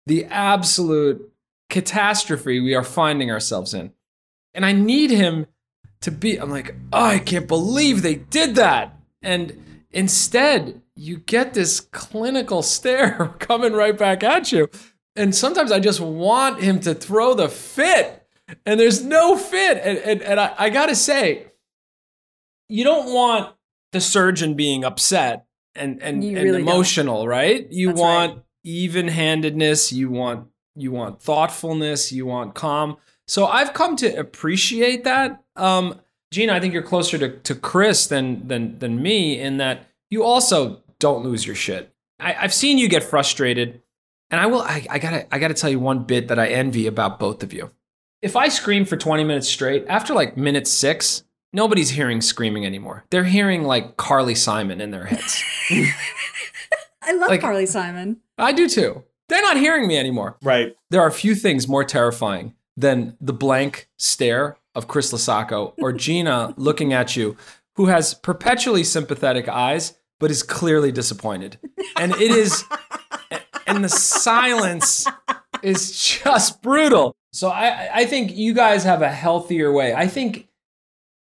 the 0.06 0.24
absolute 0.26 1.32
catastrophe 1.70 2.60
we 2.60 2.74
are 2.74 2.84
finding 2.84 3.30
ourselves 3.30 3.72
in, 3.72 3.92
and 4.54 4.66
I 4.66 4.72
need 4.72 5.10
him 5.10 5.46
to 6.00 6.10
be. 6.10 6.36
I'm 6.36 6.50
like, 6.50 6.74
"Oh, 6.92 7.04
I 7.04 7.18
can't 7.18 7.48
believe 7.48 8.02
they 8.02 8.16
did 8.16 8.56
that," 8.56 8.96
and 9.22 9.84
instead. 9.90 10.80
You 10.94 11.16
get 11.16 11.54
this 11.54 11.80
clinical 11.80 12.62
stare 12.62 13.34
coming 13.38 13.72
right 13.72 13.96
back 13.96 14.22
at 14.22 14.52
you. 14.52 14.68
And 15.16 15.34
sometimes 15.34 15.72
I 15.72 15.80
just 15.80 16.00
want 16.00 16.62
him 16.62 16.80
to 16.80 16.94
throw 16.94 17.32
the 17.32 17.48
fit, 17.48 18.26
and 18.66 18.78
there's 18.78 19.02
no 19.02 19.36
fit. 19.36 19.80
And, 19.82 19.96
and, 19.98 20.22
and 20.22 20.38
I, 20.38 20.54
I 20.58 20.68
gotta 20.68 20.94
say, 20.94 21.46
you 22.68 22.84
don't 22.84 23.12
want 23.12 23.54
the 23.92 24.02
surgeon 24.02 24.54
being 24.54 24.84
upset 24.84 25.46
and, 25.74 26.02
and, 26.02 26.22
and 26.22 26.34
really 26.34 26.62
don't. 26.62 26.68
emotional, 26.68 27.26
right? 27.26 27.66
You 27.70 27.88
That's 27.88 28.00
want 28.00 28.42
even 28.64 29.08
handedness, 29.08 29.92
you 29.92 30.10
want 30.10 30.48
you 30.74 30.90
want 30.90 31.20
thoughtfulness, 31.20 32.12
you 32.12 32.26
want 32.26 32.54
calm. 32.54 32.96
So 33.26 33.46
I've 33.46 33.72
come 33.72 33.96
to 33.96 34.08
appreciate 34.14 35.04
that. 35.04 35.42
Um, 35.56 36.00
Gina, 36.32 36.54
I 36.54 36.60
think 36.60 36.72
you're 36.72 36.82
closer 36.82 37.18
to, 37.18 37.38
to 37.40 37.54
Chris 37.54 38.06
than 38.06 38.46
than 38.48 38.78
than 38.78 39.02
me 39.02 39.38
in 39.38 39.58
that 39.58 39.86
you 40.10 40.24
also 40.24 40.82
don't 40.98 41.24
lose 41.24 41.46
your 41.46 41.56
shit. 41.56 41.92
I, 42.18 42.34
I've 42.34 42.54
seen 42.54 42.78
you 42.78 42.88
get 42.88 43.02
frustrated, 43.02 43.82
and 44.30 44.40
I 44.40 44.46
will. 44.46 44.62
I, 44.62 44.86
I 44.88 44.98
gotta. 44.98 45.34
I 45.34 45.38
gotta 45.38 45.54
tell 45.54 45.70
you 45.70 45.80
one 45.80 46.04
bit 46.04 46.28
that 46.28 46.38
I 46.38 46.48
envy 46.48 46.86
about 46.86 47.18
both 47.18 47.42
of 47.42 47.52
you. 47.52 47.70
If 48.22 48.36
I 48.36 48.48
scream 48.48 48.84
for 48.84 48.96
20 48.96 49.24
minutes 49.24 49.48
straight, 49.48 49.84
after 49.88 50.14
like 50.14 50.36
minute 50.36 50.68
six, 50.68 51.24
nobody's 51.52 51.90
hearing 51.90 52.20
screaming 52.20 52.64
anymore. 52.66 53.04
They're 53.10 53.24
hearing 53.24 53.64
like 53.64 53.96
Carly 53.96 54.34
Simon 54.34 54.80
in 54.80 54.90
their 54.90 55.04
heads. 55.06 55.42
I 57.02 57.12
love 57.14 57.30
Like- 57.30 57.40
Carly 57.40 57.66
Simon. 57.66 58.18
I 58.38 58.52
do 58.52 58.68
too. 58.68 59.04
They're 59.28 59.42
not 59.42 59.56
hearing 59.56 59.86
me 59.86 59.96
anymore. 59.98 60.36
right 60.42 60.76
There 60.90 61.00
are 61.00 61.06
a 61.08 61.12
few 61.12 61.34
things 61.34 61.66
more 61.66 61.84
terrifying 61.84 62.54
than 62.76 63.16
the 63.20 63.32
blank 63.32 63.88
stare 63.98 64.56
of 64.74 64.88
Chris 64.88 65.12
Lasacco 65.12 65.74
or 65.78 65.92
Gina 66.04 66.54
looking 66.56 66.92
at 66.92 67.16
you, 67.16 67.36
who 67.76 67.86
has 67.86 68.14
perpetually 68.14 68.84
sympathetic 68.84 69.48
eyes, 69.48 69.94
but 70.18 70.30
is 70.30 70.42
clearly 70.42 70.92
disappointed. 70.92 71.58
And 71.96 72.12
it 72.12 72.30
is, 72.30 72.64
and 73.66 73.84
the 73.84 73.88
silence 73.88 75.06
is 75.62 75.98
just 75.98 76.60
brutal. 76.62 77.14
So 77.32 77.48
I, 77.48 77.88
I 78.00 78.04
think 78.06 78.36
you 78.36 78.52
guys 78.54 78.84
have 78.84 79.00
a 79.02 79.10
healthier 79.10 79.72
way. 79.72 79.94
I 79.94 80.06
think 80.06 80.48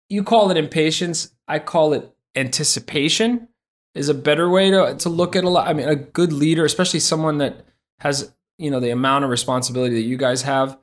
you 0.09 0.23
call 0.23 0.51
it 0.51 0.57
impatience. 0.57 1.33
I 1.47 1.59
call 1.59 1.93
it 1.93 2.11
anticipation 2.35 3.49
is 3.95 4.09
a 4.09 4.15
better 4.15 4.49
way 4.49 4.71
to, 4.71 4.95
to 4.97 5.09
look 5.09 5.35
at 5.35 5.45
a 5.45 5.49
lot. 5.49 5.67
I 5.67 5.73
mean, 5.73 5.89
a 5.89 5.97
good 5.97 6.33
leader, 6.33 6.65
especially 6.65 7.01
someone 7.01 7.39
that 7.39 7.65
has, 8.01 8.33
you 8.59 8.71
know, 8.71 8.81
the 8.81 8.91
amount 8.91 9.25
of 9.25 9.31
responsibility 9.31 9.95
that 9.97 10.03
you 10.07 10.17
guys 10.17 10.43
have, 10.43 10.79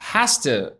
has 0.00 0.38
to 0.38 0.74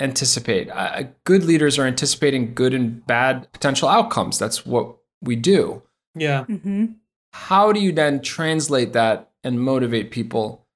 anticipate. 0.00 0.70
Uh, 0.70 1.04
good 1.24 1.44
leaders 1.44 1.78
are 1.78 1.86
anticipating 1.86 2.54
good 2.54 2.74
and 2.74 3.06
bad 3.06 3.50
potential 3.52 3.88
outcomes. 3.88 4.38
That's 4.38 4.66
what 4.66 4.96
we 5.22 5.36
do. 5.36 5.82
yeah 6.14 6.44
Mm-hmm. 6.48 6.86
How 7.32 7.72
do 7.72 7.80
you 7.80 7.92
then 7.92 8.22
translate 8.22 8.94
that 8.94 9.30
and 9.44 9.60
motivate 9.60 10.10
people 10.10 10.66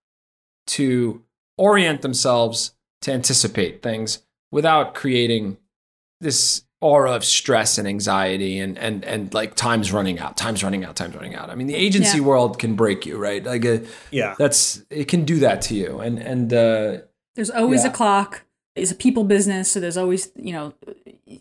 to 0.69 1.23
orient 1.57 2.02
themselves 2.02 2.75
to 3.00 3.12
anticipate 3.12 3.83
things 3.83 4.23
without 4.50 4.95
creating 4.95 5.57
this 6.23 6.64
aura 6.81 7.12
of 7.12 7.25
stress 7.25 7.79
and 7.79 7.87
anxiety 7.87 8.59
and 8.59 8.76
and 8.79 9.05
and 9.05 9.33
like 9.35 9.55
time's 9.55 9.93
running 9.93 10.19
out 10.19 10.37
time's 10.37 10.64
running 10.64 10.85
out 10.85 10.97
time's 10.97 11.14
running 11.14 11.35
out 11.37 11.49
i 11.49 11.55
mean 11.55 11.69
the 11.69 11.76
agency 11.76 12.19
Yeah. 12.19 12.25
world 12.25 12.59
can 12.59 12.75
break 12.75 13.07
you 13.07 13.17
right 13.19 13.45
like 13.45 13.64
uh, 13.64 13.79
Yeah. 14.11 14.35
that's 14.38 14.83
it 14.91 15.07
can 15.07 15.25
do 15.25 15.38
that 15.41 15.62
to 15.62 15.75
you 15.75 16.00
and 16.00 16.19
and 16.19 16.52
uh 16.52 16.99
There's 17.37 17.50
always 17.50 17.85
Yeah. 17.85 17.91
a 17.91 17.93
clock. 17.93 18.43
It's 18.75 18.91
a 18.91 18.95
people 19.07 19.25
business, 19.25 19.71
so 19.71 19.81
there's 19.81 19.97
always, 19.99 20.31
you 20.35 20.52
know, 20.57 20.73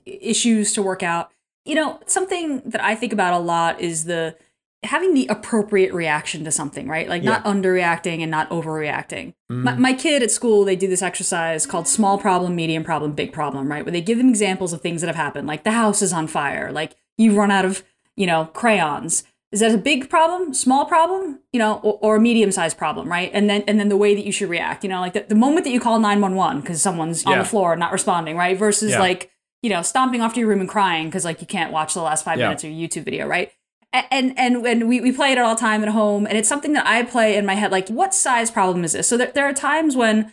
issues 0.05 0.73
to 0.73 0.81
work 0.81 1.01
out. 1.03 1.31
You 1.65 1.75
know, 1.75 2.00
something 2.05 2.61
that 2.65 2.83
I 2.83 2.95
think 2.95 3.13
about 3.13 3.33
a 3.33 3.39
lot 3.39 3.79
is 3.81 4.03
the 4.05 4.35
having 4.83 5.13
the 5.13 5.27
appropriate 5.27 5.93
reaction 5.93 6.43
to 6.43 6.51
something, 6.51 6.88
right? 6.88 7.07
Like 7.07 7.21
not 7.21 7.43
underreacting 7.43 8.21
and 8.21 8.31
not 8.31 8.50
overreacting. 8.50 9.35
My, 9.47 9.73
mm-hmm. 9.73 9.81
my 9.81 9.93
kid 9.93 10.23
at 10.23 10.31
school, 10.31 10.65
they 10.65 10.75
do 10.75 10.88
this 10.88 11.03
exercise 11.03 11.67
called 11.67 11.88
small 11.88 12.17
problem, 12.17 12.55
medium 12.55 12.83
problem, 12.83 13.11
big 13.11 13.31
problem, 13.31 13.69
right? 13.69 13.85
Where 13.85 13.91
they 13.91 14.01
give 14.01 14.17
them 14.17 14.29
examples 14.29 14.73
of 14.73 14.81
things 14.81 15.01
that 15.01 15.07
have 15.07 15.15
happened, 15.15 15.47
like 15.47 15.63
the 15.63 15.71
house 15.71 16.01
is 16.01 16.11
on 16.11 16.25
fire, 16.25 16.71
like 16.71 16.95
you 17.17 17.35
run 17.35 17.51
out 17.51 17.63
of, 17.63 17.83
you 18.15 18.25
know, 18.25 18.45
crayons. 18.45 19.23
Is 19.51 19.59
that 19.59 19.75
a 19.75 19.77
big 19.77 20.09
problem, 20.09 20.53
small 20.53 20.85
problem, 20.85 21.41
you 21.51 21.59
know, 21.59 21.75
or, 21.83 22.00
or 22.01 22.15
a 22.15 22.19
medium-sized 22.19 22.77
problem, 22.77 23.09
right? 23.09 23.29
And 23.33 23.50
then 23.50 23.63
and 23.67 23.79
then 23.79 23.89
the 23.89 23.97
way 23.97 24.15
that 24.15 24.25
you 24.25 24.31
should 24.31 24.50
react, 24.50 24.83
you 24.83 24.89
know, 24.89 25.01
like 25.01 25.13
the, 25.13 25.25
the 25.27 25.35
moment 25.35 25.65
that 25.65 25.71
you 25.71 25.79
call 25.79 26.00
911 26.00 26.61
because 26.61 26.81
someone's 26.81 27.23
on 27.25 27.38
the 27.38 27.45
floor 27.45 27.75
not 27.75 27.91
responding, 27.91 28.35
right? 28.38 28.57
Versus 28.57 28.91
Yeah. 28.91 29.00
like, 29.00 29.29
you 29.61 29.69
know, 29.69 29.81
stomping 29.81 30.21
off 30.21 30.33
to 30.35 30.39
your 30.39 30.50
room 30.50 30.61
and 30.61 30.69
crying 30.69 31.07
because 31.07 31.25
like 31.25 31.41
you 31.41 31.47
can't 31.47 31.71
watch 31.71 31.93
the 31.93 32.01
last 32.01 32.23
five 32.25 32.39
Yeah. 32.39 32.45
minutes 32.45 32.63
of 32.63 32.71
your 32.71 32.88
YouTube 32.88 33.03
video, 33.03 33.27
right? 33.27 33.51
And 33.93 34.33
and 34.38 34.62
when 34.63 34.88
we, 34.88 35.01
we 35.01 35.12
play 35.12 35.33
it 35.33 35.38
all 35.38 35.53
the 35.55 35.60
time 35.60 35.83
at 35.83 35.89
home 35.89 36.25
and 36.25 36.38
it's 36.38 36.48
something 36.48 36.71
that 36.74 36.88
i 36.88 37.03
play 37.03 37.36
in 37.36 37.45
my 37.45 37.55
head 37.55 37.71
like 37.74 37.89
what 37.89 38.13
size 38.13 38.50
problem 38.50 38.86
is 38.86 38.93
this 38.93 39.07
so 39.07 39.17
there, 39.17 39.31
there 39.33 39.45
are 39.45 39.51
times 39.53 39.98
when 39.98 40.31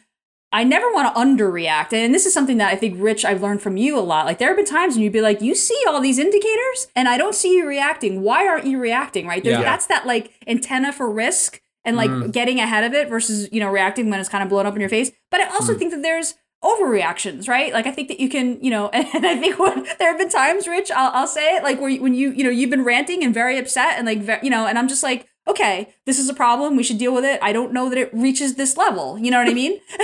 i 0.52 0.62
never 0.62 0.86
want 0.92 1.12
to 1.12 1.20
underreact 1.20 1.92
and 1.92 2.14
this 2.14 2.24
is 2.24 2.32
something 2.32 2.58
that 2.58 2.72
i 2.72 2.76
think 2.76 2.94
rich 2.98 3.24
i've 3.24 3.42
learned 3.42 3.60
from 3.60 3.76
you 3.76 3.98
a 3.98 4.00
lot 4.00 4.26
like 4.26 4.38
there 4.38 4.46
have 4.48 4.56
been 4.56 4.64
times 4.64 4.94
when 4.94 5.02
you'd 5.02 5.12
be 5.12 5.20
like 5.20 5.40
you 5.42 5.56
see 5.56 5.80
all 5.88 6.00
these 6.00 6.20
indicators 6.20 6.86
and 6.94 7.08
i 7.08 7.18
don't 7.18 7.34
see 7.34 7.56
you 7.56 7.66
reacting 7.66 8.22
why 8.22 8.46
aren't 8.46 8.64
you 8.66 8.78
reacting 8.78 9.26
right 9.26 9.44
Yeah. 9.44 9.60
that's 9.60 9.86
that 9.86 10.06
like 10.06 10.32
antenna 10.46 10.92
for 10.92 11.10
risk 11.10 11.60
and 11.84 11.96
like 11.96 12.10
Mm. 12.10 12.30
getting 12.32 12.60
ahead 12.60 12.84
of 12.84 12.94
it 12.94 13.08
versus 13.08 13.48
you 13.50 13.58
know 13.58 13.70
reacting 13.70 14.08
when 14.08 14.20
it's 14.20 14.28
kind 14.28 14.42
of 14.44 14.48
blown 14.50 14.66
up 14.66 14.74
in 14.74 14.80
your 14.80 14.88
face 14.90 15.10
but 15.32 15.40
i 15.40 15.46
also 15.48 15.74
Mm. 15.74 15.78
think 15.80 15.90
that 15.90 16.02
there's 16.02 16.34
overreactions, 16.64 17.48
right? 17.48 17.72
Like 17.72 17.86
I 17.86 17.92
think 17.92 18.08
that 18.08 18.20
you 18.20 18.28
can, 18.28 18.62
you 18.62 18.70
know, 18.70 18.88
and 18.92 19.26
I 19.26 19.36
think 19.36 19.58
when 19.58 19.84
there 19.98 20.08
have 20.08 20.18
been 20.18 20.28
times, 20.28 20.66
Rich, 20.66 20.90
I'll, 20.90 21.10
I'll 21.14 21.26
say 21.26 21.56
it, 21.56 21.62
like 21.62 21.80
where 21.80 21.90
you, 21.90 22.02
when 22.02 22.14
you, 22.14 22.32
you 22.32 22.44
know, 22.44 22.50
you've 22.50 22.70
been 22.70 22.84
ranting 22.84 23.22
and 23.24 23.32
very 23.32 23.58
upset 23.58 23.96
and 23.98 24.06
like, 24.06 24.20
ve- 24.20 24.38
you 24.42 24.50
know, 24.50 24.66
and 24.66 24.78
I'm 24.78 24.88
just 24.88 25.02
like, 25.02 25.26
okay, 25.46 25.94
this 26.04 26.18
is 26.18 26.28
a 26.28 26.34
problem. 26.34 26.76
We 26.76 26.82
should 26.82 26.98
deal 26.98 27.14
with 27.14 27.24
it. 27.24 27.38
I 27.42 27.52
don't 27.52 27.72
know 27.72 27.88
that 27.88 27.96
it 27.98 28.12
reaches 28.12 28.56
this 28.56 28.76
level. 28.76 29.18
You 29.18 29.30
know 29.30 29.38
what 29.38 29.48
I 29.48 29.54
mean? 29.54 29.80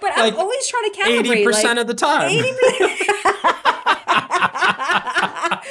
but 0.00 0.02
Like, 0.16 0.34
I'm 0.34 0.38
always 0.38 0.66
trying 0.68 0.92
to 0.92 0.98
calibrate. 0.98 1.30
eighty 1.32 1.44
percent 1.44 1.76
like, 1.76 1.82
of 1.82 1.86
the 1.88 1.94
time. 1.94 2.30
80%. 2.30 3.55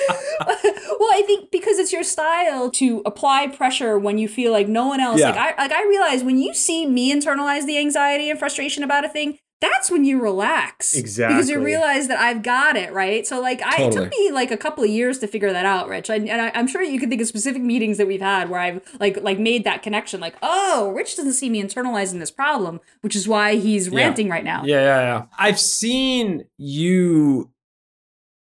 Well, 0.09 1.09
I 1.13 1.23
think 1.25 1.51
because 1.51 1.77
it's 1.79 1.93
your 1.93 2.03
style 2.03 2.69
to 2.71 3.01
apply 3.05 3.47
pressure 3.47 3.97
when 3.97 4.17
you 4.17 4.27
feel 4.27 4.51
like 4.51 4.67
no 4.67 4.87
one 4.87 4.99
else. 4.99 5.19
Yeah. 5.19 5.29
Like 5.29 5.37
I 5.37 5.63
like 5.63 5.71
I 5.71 5.83
realize 5.87 6.23
when 6.23 6.37
you 6.39 6.53
see 6.53 6.85
me 6.85 7.13
internalize 7.13 7.65
the 7.65 7.77
anxiety 7.77 8.29
and 8.29 8.37
frustration 8.39 8.83
about 8.83 9.05
a 9.05 9.09
thing, 9.09 9.39
that's 9.61 9.89
when 9.89 10.03
you 10.03 10.21
relax. 10.21 10.95
Exactly. 10.95 11.35
Because 11.35 11.49
you 11.49 11.63
realize 11.63 12.07
that 12.09 12.19
I've 12.19 12.43
got 12.43 12.75
it, 12.75 12.91
right? 12.93 13.25
So 13.25 13.39
like 13.41 13.61
I 13.63 13.83
it 13.83 13.93
took 13.93 14.09
me 14.11 14.31
like 14.31 14.51
a 14.51 14.57
couple 14.57 14.83
of 14.83 14.89
years 14.89 15.17
to 15.19 15.27
figure 15.27 15.51
that 15.53 15.65
out, 15.65 15.87
Rich. 15.87 16.09
And, 16.09 16.29
and 16.29 16.41
I, 16.41 16.51
I'm 16.53 16.67
sure 16.67 16.83
you 16.83 16.99
can 16.99 17.09
think 17.09 17.21
of 17.21 17.27
specific 17.27 17.61
meetings 17.61 17.97
that 17.97 18.05
we've 18.05 18.21
had 18.21 18.49
where 18.49 18.59
I've 18.59 18.81
like 18.99 19.21
like 19.21 19.39
made 19.39 19.63
that 19.63 19.81
connection, 19.81 20.19
like, 20.19 20.35
oh, 20.43 20.91
Rich 20.95 21.15
doesn't 21.15 21.33
see 21.33 21.49
me 21.49 21.63
internalizing 21.63 22.19
this 22.19 22.31
problem, 22.31 22.81
which 23.01 23.15
is 23.15 23.27
why 23.27 23.55
he's 23.55 23.87
Yeah. 23.87 23.99
ranting 23.99 24.29
right 24.29 24.43
now. 24.43 24.63
Yeah, 24.65 24.81
yeah, 24.81 25.01
yeah. 25.01 25.25
I've 25.39 25.59
seen 25.59 26.45
you 26.57 27.49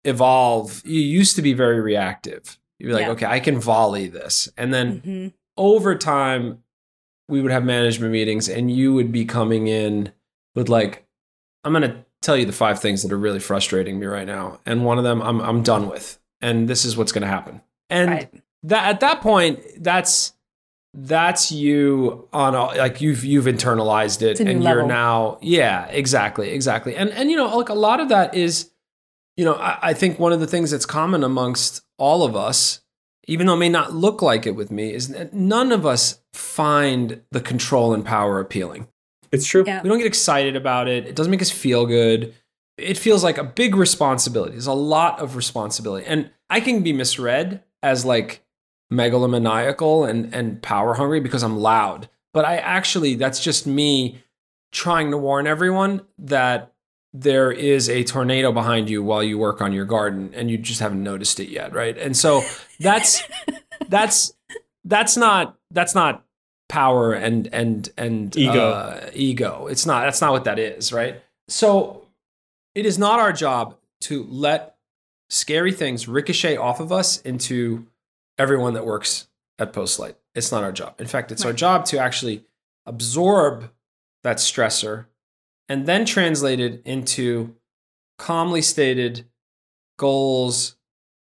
evolve. 0.05 0.83
You 0.85 1.01
used 1.01 1.37
to 1.37 1.43
be 1.43 1.53
very 1.53 1.81
reactive. 1.81 2.59
You'd 2.79 2.89
be 2.89 2.93
like, 2.95 3.07
Yeah. 3.07 3.11
okay, 3.13 3.27
I 3.27 3.41
can 3.41 3.59
volley 3.61 4.09
this. 4.09 4.49
And 4.57 4.73
then 4.75 4.99
hmm 5.01 5.27
over 5.57 5.95
time, 5.95 6.63
we 7.29 7.43
would 7.43 7.53
have 7.53 7.65
management 7.65 8.13
meetings 8.13 8.49
and 8.49 8.71
you 8.71 8.95
would 8.95 9.13
be 9.13 9.27
coming 9.27 9.67
in 9.67 10.11
with 10.55 10.71
like, 10.71 11.07
I'm 11.65 11.73
gonna 11.75 12.05
tell 12.23 12.37
you 12.37 12.47
the 12.47 12.53
five 12.53 12.81
things 12.81 13.03
that 13.03 13.13
are 13.13 13.19
really 13.19 13.41
frustrating 13.41 13.99
me 13.99 14.07
right 14.07 14.27
now. 14.27 14.61
And 14.65 14.85
one 14.87 14.97
of 14.97 15.05
them 15.05 15.21
I'm 15.21 15.41
I'm 15.41 15.63
done 15.63 15.89
with. 15.89 16.19
And 16.41 16.67
this 16.69 16.85
is 16.87 16.97
what's 16.97 17.13
gonna 17.13 17.27
happen. 17.27 17.61
And 17.91 18.11
Right. 18.11 18.43
that 18.63 18.89
at 18.89 19.01
that 19.01 19.21
point, 19.21 19.61
that's 19.79 20.33
that's 20.95 21.53
you 21.53 22.27
on 22.33 22.55
a, 22.55 22.65
like 22.79 23.01
you've 23.01 23.25
you've 23.25 23.45
internalized 23.45 24.23
it 24.23 24.31
It's 24.33 24.41
a 24.41 24.45
new 24.45 24.51
and 24.53 24.63
you're 24.65 24.75
level. 24.77 24.89
now 24.89 25.39
yeah 25.41 25.87
exactly 25.87 26.51
exactly 26.51 26.97
and 26.97 27.11
and 27.11 27.31
you 27.31 27.37
know 27.37 27.57
like 27.57 27.69
a 27.69 27.75
lot 27.75 28.01
of 28.01 28.09
that 28.09 28.35
is 28.35 28.71
you 29.41 29.47
know 29.47 29.55
I, 29.55 29.73
I 29.91 29.93
think 29.95 30.19
one 30.19 30.33
of 30.33 30.41
the 30.41 30.47
things 30.47 30.71
that's 30.71 30.87
common 30.87 31.25
amongst 31.25 31.83
all 31.99 32.21
of 32.29 32.37
us 32.37 32.81
even 33.27 33.47
though 33.47 33.55
it 33.55 33.65
may 33.67 33.69
not 33.69 33.93
look 33.95 34.23
like 34.23 34.47
it 34.47 34.57
with 34.61 34.71
me 34.71 34.93
is 34.93 35.09
that 35.09 35.33
none 35.33 35.71
of 35.73 35.87
us 35.87 36.21
find 36.33 37.23
the 37.31 37.41
control 37.41 37.95
and 37.95 38.05
power 38.05 38.41
appealing 38.41 38.89
It's 39.33 39.47
true. 39.47 39.65
Yeah. 39.67 39.83
we 39.83 39.89
don't 39.89 39.99
get 39.99 40.07
excited 40.07 40.57
about 40.57 40.89
it. 40.89 41.07
It 41.07 41.15
doesn't 41.17 41.31
make 41.31 41.43
us 41.43 41.51
feel 41.51 41.87
good. 41.87 42.35
It 42.77 42.99
feels 42.99 43.23
like 43.23 43.39
a 43.39 43.45
big 43.45 43.77
responsibility. 43.77 44.53
There's 44.53 44.67
a 44.67 44.73
lot 44.73 45.21
of 45.21 45.37
responsibility. 45.37 46.07
And 46.07 46.31
I 46.49 46.61
can 46.61 46.83
be 46.83 46.93
misread 46.93 47.63
as 47.83 48.05
like 48.05 48.43
megalomaniacal 48.93 50.09
and, 50.09 50.35
and 50.35 50.61
power 50.63 50.95
hungry 50.95 51.21
because 51.21 51.43
I'm 51.43 51.59
loud. 51.59 52.09
But 52.33 52.45
I 52.45 52.57
actually, 52.57 53.15
that's 53.15 53.41
just 53.41 53.67
me 53.67 54.23
trying 54.73 55.11
to 55.11 55.19
warn 55.19 55.47
everyone 55.47 56.03
that 56.19 56.73
there 57.13 57.51
is 57.51 57.89
a 57.89 58.05
tornado 58.05 58.53
behind 58.53 58.89
you 58.89 59.03
while 59.03 59.23
you 59.23 59.37
work 59.37 59.61
on 59.61 59.73
your 59.73 59.85
garden 59.85 60.33
and 60.35 60.51
you 60.51 60.59
just 60.59 60.81
haven't 60.81 61.03
noticed 61.03 61.41
it 61.41 61.49
yet. 61.49 61.75
Right. 61.75 61.97
And 61.99 62.17
so 62.17 62.43
that's, 62.79 63.23
that's, 63.89 64.33
that's 64.85 65.17
not, 65.17 65.57
that's 65.71 65.95
not 65.95 66.25
power 66.71 67.13
and 67.13 67.49
and 67.53 67.91
and 67.99 68.37
Ego. 68.37 68.71
uh, 68.71 69.11
ego 69.13 69.67
it's 69.67 69.85
not 69.87 70.05
that's 70.05 70.21
not 70.21 70.31
what 70.31 70.45
that 70.45 70.57
is 70.57 70.93
right 70.93 71.21
so 71.49 72.07
it 72.77 72.87
is 72.87 72.97
not 72.97 73.19
our 73.19 73.33
job 73.33 73.77
to 74.01 74.25
let 74.31 74.77
scary 75.29 75.73
things 75.73 76.07
ricochet 76.07 76.57
off 76.57 76.79
of 76.79 76.93
us 76.93 77.21
into 77.23 77.89
everyone 78.39 78.75
that 78.75 78.87
works 78.87 79.27
at 79.59 79.73
postlight 79.73 80.15
it's 80.37 80.53
not 80.53 80.63
our 80.63 80.71
job 80.71 80.95
in 81.01 81.09
fact 81.09 81.33
it's 81.33 81.45
our 81.45 81.53
job 81.53 81.85
to 81.85 81.99
actually 81.99 82.45
absorb 82.87 83.69
that 84.23 84.37
stressor 84.37 85.07
and 85.71 85.87
then 85.87 86.05
translate 86.05 86.61
it 86.61 86.83
into 86.85 87.55
calmly 88.19 88.61
stated 88.61 89.25
goals 89.99 90.77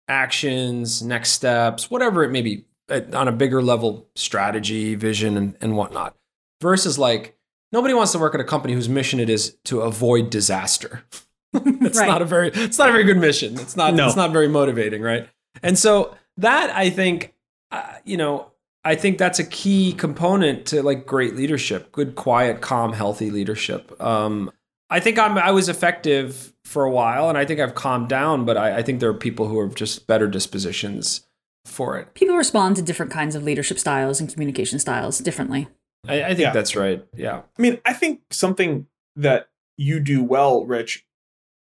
actions 0.08 1.02
next 1.02 1.30
steps 1.32 1.90
whatever 1.90 2.24
it 2.24 2.30
may 2.30 2.42
be 2.42 2.64
uh, 2.90 3.00
on 3.14 3.28
a 3.28 3.32
bigger 3.32 3.62
level 3.62 4.08
strategy 4.16 4.94
vision 4.96 5.36
and, 5.36 5.56
and 5.60 5.76
whatnot 5.76 6.16
versus 6.60 6.98
like 6.98 7.36
nobody 7.72 7.94
wants 7.94 8.10
to 8.12 8.18
work 8.18 8.34
at 8.34 8.40
a 8.40 8.44
company 8.44 8.74
whose 8.74 8.88
mission 8.88 9.20
it 9.20 9.30
is 9.30 9.56
to 9.64 9.80
avoid 9.82 10.28
disaster 10.30 11.04
it's 11.54 11.98
Right. 11.98 12.06
not 12.08 12.22
a 12.22 12.24
very 12.24 12.48
it's 12.52 12.78
not 12.78 12.88
a 12.88 12.92
very 12.92 13.04
good 13.04 13.18
mission 13.18 13.58
it's 13.58 13.76
not 13.76 13.94
No. 13.94 14.06
it's 14.08 14.16
not 14.16 14.32
very 14.32 14.48
motivating 14.48 15.00
right 15.02 15.28
and 15.62 15.78
so 15.78 16.16
that 16.38 16.70
i 16.76 16.90
think 16.90 17.32
uh, 17.70 17.94
you 18.04 18.16
know 18.16 18.50
i 18.84 18.94
think 18.94 19.18
that's 19.18 19.38
a 19.38 19.44
key 19.44 19.92
component 19.92 20.66
to 20.66 20.82
like 20.82 21.06
great 21.06 21.34
leadership 21.36 21.90
good 21.92 22.14
quiet 22.14 22.60
calm 22.60 22.92
healthy 22.92 23.30
leadership 23.30 24.00
um 24.02 24.50
i 24.90 24.98
think 25.00 25.18
i'm 25.18 25.36
i 25.38 25.50
was 25.50 25.68
effective 25.68 26.52
for 26.64 26.84
a 26.84 26.90
while 26.90 27.28
and 27.28 27.36
i 27.38 27.44
think 27.44 27.60
i've 27.60 27.74
calmed 27.74 28.08
down 28.08 28.44
but 28.44 28.56
i, 28.56 28.78
I 28.78 28.82
think 28.82 29.00
there 29.00 29.10
are 29.10 29.14
people 29.14 29.48
who 29.48 29.58
are 29.58 29.68
just 29.68 30.06
better 30.06 30.26
dispositions 30.28 31.26
for 31.66 31.98
it 31.98 32.14
People 32.14 32.36
respond 32.36 32.76
to 32.76 32.82
different 32.82 33.12
kinds 33.12 33.34
of 33.34 33.42
leadership 33.42 33.78
styles 33.78 34.18
and 34.18 34.32
communication 34.32 34.78
styles 34.78 35.18
differently. 35.18 35.68
I, 36.08 36.22
I 36.22 36.28
think 36.28 36.40
Yeah. 36.40 36.52
that's 36.52 36.74
right. 36.74 37.04
Yeah. 37.14 37.42
I 37.58 37.62
mean, 37.62 37.78
I 37.84 37.92
think 37.92 38.22
something 38.30 38.86
that 39.14 39.50
you 39.76 40.00
do 40.00 40.24
well, 40.24 40.64
Rich, 40.64 41.04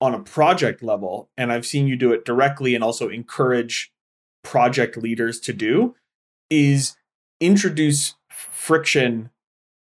on 0.01 0.13
a 0.13 0.19
project 0.19 0.83
level, 0.83 1.31
and 1.37 1.53
I've 1.53 1.65
seen 1.65 1.87
you 1.87 1.95
do 1.95 2.13
it 2.13 2.25
directly 2.25 2.75
and 2.75 2.83
also 2.83 3.09
encourage 3.09 3.93
project 4.43 4.97
leaders 4.97 5.39
to 5.41 5.53
do, 5.53 5.95
is 6.51 6.97
introduce 7.45 8.15
friction, 8.31 9.31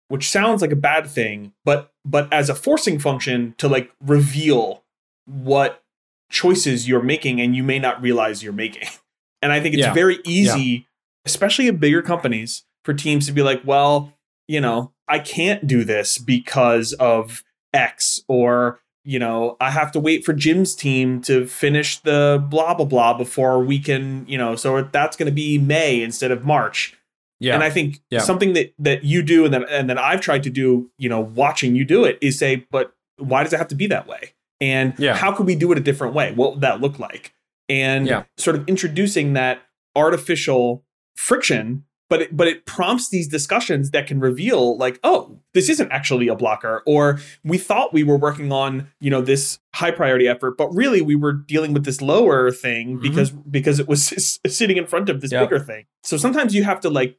which 0.07 0.29
sounds 0.29 0.61
like 0.61 0.71
a 0.71 0.75
bad 0.77 1.07
thing, 1.07 1.53
but 1.65 1.91
but 2.03 2.31
as 2.33 2.49
a 2.49 2.55
forcing 2.55 2.97
function 2.99 3.53
to 3.57 3.67
like 3.67 3.91
reveal 4.01 4.83
what 5.25 5.83
choices 6.31 6.87
you're 6.87 7.01
making 7.03 7.39
and 7.39 7.55
you 7.55 7.63
may 7.63 7.77
not 7.79 8.01
realize 8.01 8.41
you're 8.43 8.53
making. 8.53 8.87
And 9.43 9.51
I 9.51 9.59
think 9.59 9.73
it's 9.73 9.81
Yeah. 9.81 9.93
very 9.93 10.19
easy, 10.23 10.85
especially 11.25 11.67
in 11.67 11.77
bigger 11.77 12.03
companies, 12.03 12.63
for 12.85 12.93
teams 12.93 13.25
to 13.25 13.31
be 13.31 13.41
like, 13.41 13.63
well, 13.65 14.13
you 14.47 14.61
know, 14.61 14.93
I 15.07 15.17
can't 15.17 15.65
do 15.65 15.83
this 15.83 16.19
because 16.19 16.93
of 16.93 17.43
X, 17.73 18.21
or, 18.27 18.81
you 19.03 19.17
know, 19.17 19.57
I 19.59 19.71
have 19.71 19.91
to 19.93 19.99
wait 19.99 20.23
for 20.23 20.33
Jim's 20.33 20.75
team 20.75 21.21
to 21.23 21.47
finish 21.47 21.97
the 22.01 22.45
blah, 22.51 22.75
blah, 22.75 22.85
blah 22.85 23.15
before 23.17 23.63
we 23.63 23.79
can, 23.79 24.27
you 24.27 24.37
know, 24.37 24.55
so 24.55 24.79
that's 24.83 25.17
going 25.17 25.25
to 25.25 25.31
be 25.33 25.57
May 25.57 26.03
instead 26.03 26.29
of 26.29 26.45
March. 26.45 26.95
Yeah. 27.41 27.55
And 27.55 27.63
I 27.63 27.69
think 27.69 27.99
Yeah. 28.09 28.19
something 28.19 28.53
that 28.53 28.73
that 28.79 29.03
you 29.03 29.21
do 29.23 29.43
and 29.45 29.53
that 29.53 29.69
and 29.69 29.89
that 29.89 29.97
I've 29.97 30.21
tried 30.21 30.43
to 30.43 30.49
do, 30.49 30.89
you 30.97 31.09
know, 31.09 31.19
watching 31.19 31.75
you 31.75 31.83
do 31.83 32.05
it 32.05 32.17
is 32.21 32.37
say, 32.39 32.65
but 32.71 32.93
why 33.17 33.43
does 33.43 33.51
it 33.51 33.57
have 33.57 33.67
to 33.69 33.75
be 33.75 33.87
that 33.87 34.07
way? 34.07 34.33
And 34.61 34.93
Yeah. 34.97 35.15
how 35.15 35.31
could 35.31 35.45
we 35.47 35.55
do 35.55 35.71
it 35.71 35.77
a 35.77 35.81
different 35.81 36.13
way? 36.13 36.31
What 36.33 36.53
would 36.53 36.61
that 36.61 36.79
look 36.81 36.99
like? 36.99 37.33
And 37.67 38.05
Yeah. 38.07 38.23
sort 38.37 38.55
of 38.55 38.67
introducing 38.69 39.33
that 39.33 39.61
artificial 39.95 40.83
friction, 41.15 41.83
but 42.09 42.23
it, 42.23 42.35
but 42.35 42.47
it 42.47 42.65
prompts 42.65 43.09
these 43.09 43.27
discussions 43.27 43.91
that 43.91 44.05
can 44.07 44.19
reveal 44.19 44.77
like, 44.77 44.99
oh, 45.03 45.39
this 45.53 45.69
isn't 45.69 45.91
actually 45.91 46.27
a 46.27 46.35
blocker, 46.35 46.81
or 46.85 47.19
we 47.43 47.57
thought 47.57 47.93
we 47.93 48.03
were 48.03 48.17
working 48.17 48.51
on 48.51 48.87
you 48.99 49.09
know 49.09 49.21
this 49.21 49.59
high 49.73 49.91
priority 49.91 50.27
effort, 50.27 50.57
but 50.57 50.67
really 50.75 51.01
we 51.01 51.15
were 51.15 51.33
dealing 51.33 51.73
with 51.73 51.85
this 51.85 52.01
lower 52.01 52.51
thing 52.51 52.97
Mhm. 52.97 53.01
because 53.01 53.31
because 53.31 53.79
it 53.79 53.87
was 53.87 54.39
sitting 54.47 54.77
in 54.77 54.85
front 54.87 55.09
of 55.09 55.21
this 55.21 55.31
Yeah. 55.31 55.41
bigger 55.43 55.59
thing. 55.59 55.85
So 56.03 56.17
sometimes 56.17 56.53
you 56.53 56.63
have 56.63 56.79
to 56.81 56.89
like 56.89 57.17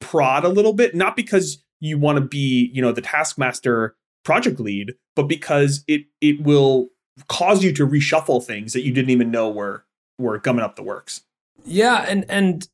prod 0.00 0.44
a 0.44 0.48
little 0.48 0.72
bit, 0.72 0.94
not 0.94 1.16
because 1.16 1.62
you 1.80 1.98
want 1.98 2.16
to 2.16 2.24
be 2.24 2.70
you 2.72 2.82
know 2.82 2.92
the 2.92 3.02
taskmaster 3.02 3.96
project 4.24 4.60
lead, 4.60 4.94
but 5.16 5.24
because 5.24 5.84
it 5.86 6.02
it 6.20 6.42
will 6.42 6.88
cause 7.28 7.62
you 7.62 7.72
to 7.72 7.86
reshuffle 7.86 8.42
things 8.42 8.72
that 8.72 8.84
you 8.84 8.92
didn't 8.92 9.10
even 9.10 9.30
know 9.30 9.50
were 9.50 9.84
were 10.18 10.38
gumming 10.38 10.64
up 10.64 10.76
the 10.76 10.82
works. 10.82 11.22
Yeah, 11.64 12.04
and 12.08 12.24
and 12.28 12.68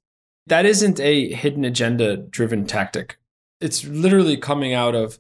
that 0.47 0.67
isn't 0.67 1.01
a 1.01 1.33
hidden 1.33 1.65
agenda 1.65 2.17
driven 2.17 2.67
tactic. 2.67 3.19
It's 3.61 3.85
literally 3.85 4.37
coming 4.37 4.73
out 4.73 4.95
of 4.95 5.19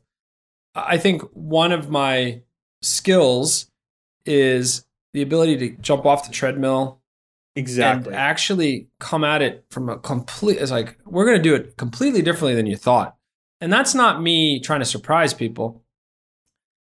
I 0.74 0.98
think 0.98 1.22
one 1.32 1.72
of 1.72 1.90
my 1.90 2.42
skills 2.82 3.70
is 4.24 4.84
the 5.12 5.22
ability 5.22 5.56
to 5.58 5.70
jump 5.82 6.06
off 6.06 6.26
the 6.26 6.32
treadmill 6.32 6.99
Exactly. 7.56 8.12
and 8.12 8.16
actually 8.16 8.88
come 9.00 9.24
at 9.24 9.42
it 9.42 9.64
from 9.70 9.88
a 9.88 9.98
complete 9.98 10.58
it's 10.58 10.70
like 10.70 10.96
we're 11.04 11.24
going 11.24 11.36
to 11.36 11.42
do 11.42 11.54
it 11.54 11.76
completely 11.76 12.22
differently 12.22 12.54
than 12.54 12.66
you 12.66 12.76
thought. 12.76 13.16
And 13.60 13.72
that's 13.72 13.94
not 13.94 14.22
me 14.22 14.60
trying 14.60 14.80
to 14.80 14.86
surprise 14.86 15.34
people. 15.34 15.82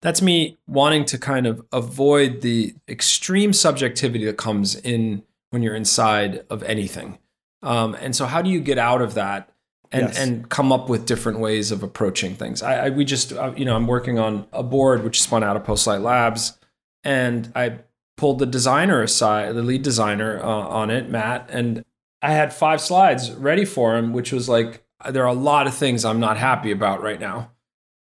That's 0.03 0.21
me 0.21 0.59
wanting 0.67 1.05
to 1.07 1.19
kind 1.19 1.47
of 1.47 1.65
avoid 1.73 2.43
the 2.43 2.75
extreme 2.89 3.53
subjectivity 3.53 4.25
that 4.27 4.37
comes 4.37 4.75
in 4.75 5.23
when 5.51 5.63
you're 5.63 5.75
inside 5.75 6.45
of 6.51 6.63
anything. 6.65 7.19
Um, 7.63 7.95
and 8.01 8.15
so, 8.15 8.27
how 8.27 8.43
do 8.43 8.51
you 8.51 8.61
get 8.61 8.77
out 8.79 9.01
of 9.01 9.15
that 9.15 9.49
and 9.91 10.09
Yes. 10.09 10.19
and 10.19 10.49
come 10.51 10.71
up 10.73 10.89
with 10.89 11.07
different 11.07 11.39
ways 11.39 11.73
of 11.73 11.83
approaching 11.83 12.35
things? 12.35 12.63
I, 12.63 12.87
I 12.87 12.91
we 12.91 13.05
just 13.05 13.33
uh, 13.33 13.53
you 13.57 13.65
know 13.65 13.75
I'm 13.75 13.87
working 13.87 14.19
on 14.19 14.47
Aboard 14.53 15.03
which 15.03 15.23
spun 15.23 15.43
out 15.43 15.57
of 15.57 15.63
Postlight 15.65 16.03
Labs, 16.03 16.59
and 17.03 17.51
I 17.57 17.79
pulled 18.17 18.39
the 18.39 18.47
designer 18.47 19.03
aside, 19.03 19.55
the 19.55 19.63
lead 19.63 19.83
designer 19.83 20.41
uh, 20.43 20.47
on 20.47 20.91
it, 20.91 21.09
Matt, 21.09 21.49
and 21.51 21.85
I 22.23 22.33
had 22.33 22.53
five 22.53 22.81
slides 22.81 23.31
ready 23.33 23.65
for 23.65 23.97
him, 23.97 24.13
which 24.13 24.33
was 24.33 24.49
like 24.49 24.85
there 25.11 25.23
are 25.23 25.29
a 25.29 25.35
lot 25.35 25.67
of 25.67 25.75
things 25.75 26.05
I'm 26.05 26.21
not 26.21 26.39
happy 26.39 26.71
about 26.71 27.03
right 27.03 27.21
now, 27.21 27.53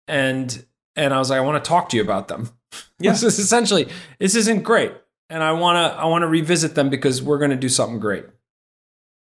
and 0.07 0.65
and 0.95 1.13
I 1.13 1.19
was 1.19 1.29
like 1.29 1.37
I 1.37 1.41
want 1.41 1.63
to 1.63 1.67
talk 1.67 1.89
to 1.89 1.97
you 1.97 2.03
about 2.03 2.27
them. 2.27 2.49
Yeah. 3.01 3.11
this 3.11 3.23
is 3.23 3.39
essentially 3.39 3.87
this 4.19 4.35
isn't 4.35 4.63
great, 4.63 4.91
and 5.29 5.41
I 5.41 5.53
want 5.53 5.77
to 5.77 5.97
I 5.97 6.05
want 6.05 6.23
to 6.23 6.27
revisit 6.27 6.75
them 6.75 6.89
because 6.89 7.21
we're 7.23 7.37
going 7.37 7.51
to 7.51 7.55
do 7.55 7.69
something 7.69 7.97
great, 7.97 8.25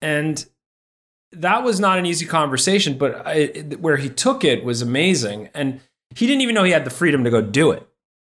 and 0.02 0.44
that 1.32 1.64
was 1.64 1.80
not 1.80 2.00
an 2.00 2.06
easy 2.06 2.26
conversation, 2.26 2.98
but 2.98 3.22
I, 3.26 3.46
where 3.80 3.98
he 3.98 4.10
took 4.10 4.44
it 4.44 4.64
was 4.64 4.82
amazing, 4.82 5.50
and 5.54 5.80
he 6.16 6.26
didn't 6.26 6.42
even 6.42 6.56
know 6.56 6.64
he 6.64 6.72
had 6.72 6.86
the 6.86 6.90
freedom 6.90 7.24
to 7.24 7.30
go 7.30 7.40
do 7.40 7.70
it. 7.72 7.87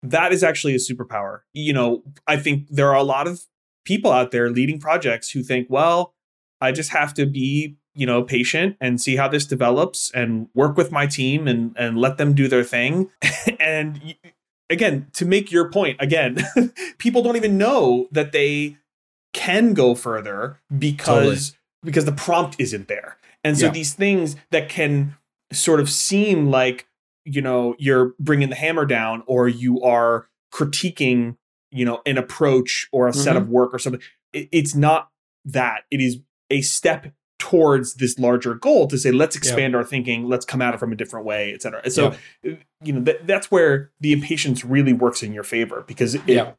That 0.05 0.33
is 0.33 0.45
actually 0.45 0.75
a 0.75 0.79
superpower. 0.79 1.41
You 1.53 1.73
know, 1.73 2.03
I 2.27 2.37
think 2.37 2.69
there 2.71 2.89
are 2.89 2.97
a 2.97 3.03
lot 3.03 3.27
of 3.27 3.43
people 3.85 4.13
out 4.13 4.31
there 4.31 4.51
leading 4.51 4.79
projects 4.79 5.31
who 5.31 5.43
think, 5.43 5.67
well, 5.71 6.15
I 6.61 6.73
just 6.73 6.91
have 6.91 7.13
to 7.15 7.27
be, 7.27 7.77
you 7.95 8.07
know, 8.07 8.23
patient 8.23 8.77
and 8.81 9.01
see 9.01 9.17
how 9.17 9.29
this 9.29 9.47
develops 9.47 10.11
and 10.13 10.49
work 10.55 10.77
with 10.77 10.93
my 10.93 11.07
team 11.07 11.49
and 11.49 11.75
and 11.77 11.99
let 11.99 12.19
them 12.19 12.35
do 12.35 12.49
their 12.49 12.65
thing. 12.65 13.11
and 13.61 14.15
again, 14.71 15.07
to 15.15 15.25
make 15.25 15.51
your 15.51 15.71
point, 15.71 15.97
again, 16.01 16.39
people 16.99 17.23
don't 17.23 17.37
even 17.37 17.59
know 17.59 18.09
that 18.13 18.33
they 18.33 18.77
can 19.33 19.75
go 19.75 19.95
further 19.95 20.61
because 20.77 21.57
because 21.83 22.05
the 22.05 22.13
prompt 22.13 22.57
isn't 22.59 22.89
there. 22.89 23.17
And 23.43 23.59
so 23.59 23.67
Yeah. 23.67 23.73
these 23.73 23.93
things 23.95 24.37
that 24.51 24.69
can 24.69 25.17
sort 25.53 25.81
of 25.81 25.91
seem 25.91 26.51
like 26.51 26.87
you 27.25 27.41
know 27.43 27.75
you're 27.79 28.15
bringing 28.19 28.49
the 28.51 28.55
hammer 28.57 28.85
down 28.87 29.23
or 29.27 29.49
you 29.49 29.81
are 29.83 30.29
critiquing 30.53 31.37
you 31.71 31.85
know 31.85 32.01
an 32.07 32.17
approach 32.19 32.89
or 32.93 33.09
a 33.09 33.13
set 33.13 33.37
of 33.37 33.49
work 33.49 33.73
or 33.75 33.79
something 33.79 34.01
it- 34.33 34.49
it's 34.53 34.75
not 34.75 35.11
that. 35.45 35.83
It 35.91 36.01
is 36.01 36.19
a 36.51 36.63
step 36.63 37.13
towards 37.39 37.95
this 37.97 38.19
larger 38.19 38.55
goal 38.55 38.87
to 38.89 38.97
say 38.97 39.11
let's 39.13 39.37
expand 39.37 39.77
our 39.77 39.85
thinking. 39.85 40.29
Let's 40.29 40.45
come 40.47 40.63
at 40.63 40.73
it 40.75 40.79
from 40.81 40.93
a 40.93 40.97
different 40.97 41.27
way 41.27 41.53
et 41.53 41.61
cetera. 41.63 41.89
So 41.91 42.09
uh, 42.47 42.51
you 42.83 42.93
know 42.95 43.01
that, 43.03 43.27
that's 43.27 43.51
where 43.51 43.91
the 44.01 44.13
impatience 44.13 44.65
really 44.65 44.93
works 44.93 45.23
in 45.23 45.33
your 45.35 45.43
favor 45.45 45.85
because 45.87 46.15
it, 46.15 46.23
Yeah. 46.27 46.53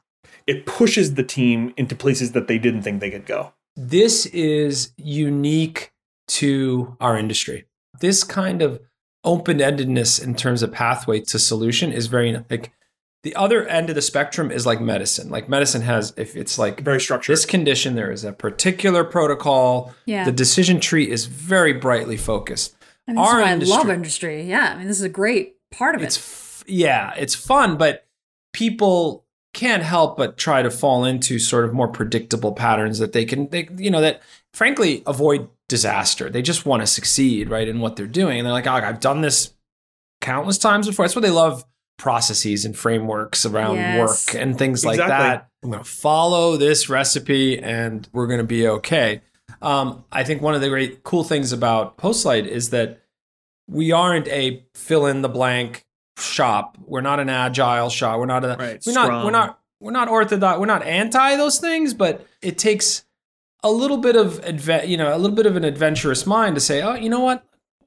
it 0.48 0.66
pushes 0.66 1.16
the 1.16 1.24
team 1.24 1.74
into 1.78 1.96
places 1.96 2.34
that 2.34 2.48
they 2.48 2.58
didn't 2.60 2.84
think 2.84 3.00
they 3.02 3.10
could 3.12 3.26
go. 3.26 3.54
This 3.76 4.26
is 4.28 4.94
unique 4.98 5.92
to 6.28 6.96
our 7.00 7.18
industry. 7.18 7.66
This 8.00 8.24
kind 8.24 8.62
of 8.62 8.80
open 9.26 9.58
endedness 9.58 10.22
in 10.24 10.36
terms 10.36 10.64
of 10.64 10.72
pathway 10.72 11.20
to 11.22 11.38
solution 11.40 11.92
is 11.92 12.08
very 12.08 12.38
like 12.50 12.72
the 13.24 13.36
other 13.36 13.68
end 13.68 13.90
of 13.90 13.96
the 13.96 14.02
spectrum 14.04 14.52
is 14.52 14.66
like 14.68 14.80
medicine. 14.80 15.30
Like 15.30 15.50
medicine 15.50 15.82
has, 15.82 16.14
if 16.16 16.36
it's 16.36 16.60
like 16.60 16.82
very 16.82 17.02
structured 17.02 17.34
this 17.34 17.46
condition, 17.46 17.96
there 17.96 18.12
is 18.12 18.24
a 18.24 18.32
particular 18.32 19.04
protocol. 19.04 19.94
Yeah. 20.06 20.26
The 20.26 20.32
decision 20.32 20.80
tree 20.80 21.10
is 21.10 21.26
very 21.26 21.74
brightly 21.74 22.18
focused. 22.18 22.76
And 23.08 23.18
that's 23.18 23.28
our 23.28 23.42
why 23.42 23.50
I 23.50 23.54
industry- 23.54 23.78
love 23.78 23.90
industry. 23.90 24.44
Yeah. 24.44 24.72
I 24.74 24.78
mean, 24.78 24.88
this 24.88 24.98
is 24.98 25.04
a 25.04 25.10
great 25.10 25.56
part 25.72 25.96
of 25.96 26.04
It's 26.04 26.18
it. 26.18 26.20
f- 26.20 26.64
yeah, 26.68 27.14
it's 27.18 27.34
fun, 27.36 27.78
but 27.78 28.06
people 28.54 29.26
can't 29.54 29.84
help 29.84 30.18
but 30.18 30.38
try 30.38 30.62
to 30.62 30.70
fall 30.70 31.04
into 31.06 31.40
sort 31.40 31.66
of 31.66 31.74
more 31.74 31.88
predictable 31.88 32.52
patterns 32.52 33.00
that 33.00 33.14
they 33.14 33.24
can 33.24 33.48
they 33.52 33.70
you 33.78 33.90
know 33.90 34.02
that 34.02 34.22
frankly 34.54 35.02
avoid 35.08 35.48
disaster. 35.68 36.30
They 36.30 36.42
just 36.42 36.66
want 36.66 36.82
to 36.82 36.88
succeed, 36.88 37.50
right, 37.50 37.68
in 37.68 37.80
what 37.80 37.96
they're 37.96 38.08
doing. 38.08 38.40
And 38.40 38.46
they're 38.46 38.54
like, 38.54 38.68
oh, 38.68 38.72
I've 38.72 39.00
done 39.00 39.22
this 39.22 39.54
countless 40.22 40.58
times 40.58 40.88
before. 40.88 41.06
That's 41.06 41.16
what 41.16 41.22
they 41.24 41.30
love 41.32 41.66
processes 41.98 42.66
and 42.66 42.78
frameworks 42.78 43.46
around 43.46 43.76
Yes. 43.76 44.28
work 44.28 44.42
and 44.42 44.58
things 44.58 44.86
like 44.86 44.98
that. 44.98 45.50
I'm 45.64 45.72
going 45.72 45.84
to 45.84 45.90
follow 45.90 46.58
this 46.58 46.90
recipe 46.90 47.58
and 47.58 48.08
we're 48.12 48.28
going 48.28 48.40
to 48.40 48.44
be 48.46 48.68
okay. 48.68 49.22
Um, 49.62 50.04
I 50.12 50.24
think 50.24 50.42
one 50.42 50.54
of 50.54 50.62
the 50.62 50.70
great 50.70 51.04
cool 51.04 51.24
things 51.24 51.52
about 51.52 51.98
Postlight 51.98 52.46
is 52.48 52.72
that 52.72 53.02
we 53.68 53.92
aren't 53.92 54.28
a 54.28 54.64
fill 54.76 55.06
in 55.08 55.22
the 55.22 55.30
blank 55.30 55.86
shop. 56.18 56.78
We're 56.86 57.02
not 57.02 57.20
an 57.20 57.30
agile 57.30 57.90
shop. 57.90 58.20
We're 58.20 58.26
not 58.26 58.44
a 58.44 58.56
Right, 58.60 58.84
we're 58.86 58.94
not 58.94 59.26
we're 59.26 59.32
not 59.32 59.60
we're 59.80 59.92
not 59.92 60.08
orthodox. 60.10 60.60
We're 60.60 60.66
not 60.66 60.84
anti 60.84 61.36
those 61.38 61.60
things, 61.60 61.94
but 61.94 62.26
it 62.42 62.58
takes 62.58 63.06
a 63.66 63.72
little 63.72 63.98
bit 63.98 64.16
of 64.16 64.40
adve- 64.44 64.88
you 64.88 64.96
know 64.96 65.14
a 65.14 65.18
little 65.18 65.36
bit 65.36 65.46
of 65.46 65.56
an 65.58 65.66
adventurous 65.66 66.26
mind 66.26 66.56
to 66.56 66.62
say, 66.62 66.82
oh, 66.82 66.94
you 66.96 67.10
know 67.10 67.20
what? 67.20 67.44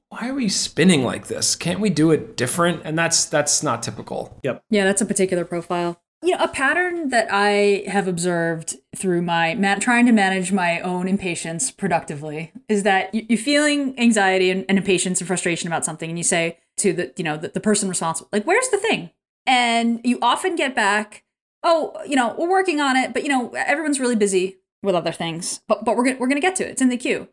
Why 0.09 0.27
are 0.29 0.33
we 0.33 0.49
spinning 0.49 1.03
like 1.03 1.27
this? 1.27 1.55
Can't 1.55 1.79
we 1.79 1.89
do 1.89 2.11
it 2.11 2.35
different? 2.35 2.81
And 2.83 2.97
that's 2.97 3.25
that's 3.25 3.63
not 3.63 3.81
typical. 3.81 4.37
Yep. 4.43 4.63
Yeah, 4.69 4.83
that's 4.83 5.01
a 5.01 5.05
particular 5.05 5.45
profile. 5.45 5.99
You 6.21 6.35
know, 6.35 6.43
a 6.43 6.49
pattern 6.49 7.09
that 7.09 7.27
I 7.31 7.85
have 7.87 8.07
observed 8.07 8.75
through 8.93 9.21
my 9.21 9.55
ma- 9.55 9.75
trying 9.75 10.05
to 10.07 10.11
manage 10.11 10.51
my 10.51 10.81
own 10.81 11.07
impatience 11.07 11.71
productively 11.71 12.51
is 12.67 12.83
that 12.83 13.15
you- 13.15 13.25
you're 13.29 13.37
feeling 13.37 13.97
anxiety 13.97 14.49
and, 14.51 14.65
and 14.67 14.77
impatience 14.77 15.21
and 15.21 15.27
frustration 15.27 15.67
about 15.67 15.85
something, 15.85 16.09
and 16.09 16.19
you 16.19 16.23
say 16.25 16.57
to 16.77 16.91
the 16.91 17.13
you 17.15 17.23
know 17.23 17.37
the, 17.37 17.47
the 17.49 17.61
person 17.61 17.87
responsible, 17.87 18.27
like, 18.33 18.45
"Where's 18.45 18.67
the 18.69 18.77
thing?" 18.77 19.11
And 19.47 20.01
you 20.03 20.19
often 20.21 20.55
get 20.57 20.75
back, 20.75 21.23
"Oh, 21.63 21.93
you 22.05 22.15
know, 22.17 22.35
we're 22.37 22.49
working 22.49 22.81
on 22.81 22.97
it, 22.97 23.13
but 23.13 23.23
you 23.23 23.29
know, 23.29 23.51
everyone's 23.51 23.99
really 23.99 24.15
busy 24.17 24.57
with 24.83 24.95
other 24.95 25.11
things, 25.11 25.61
but 25.67 25.85
but 25.85 25.95
we're 25.95 26.05
gonna, 26.05 26.17
we're 26.19 26.27
gonna 26.27 26.39
get 26.41 26.55
to 26.57 26.65
it. 26.65 26.71
It's 26.71 26.81
in 26.81 26.89
the 26.89 26.97
queue." 26.97 27.27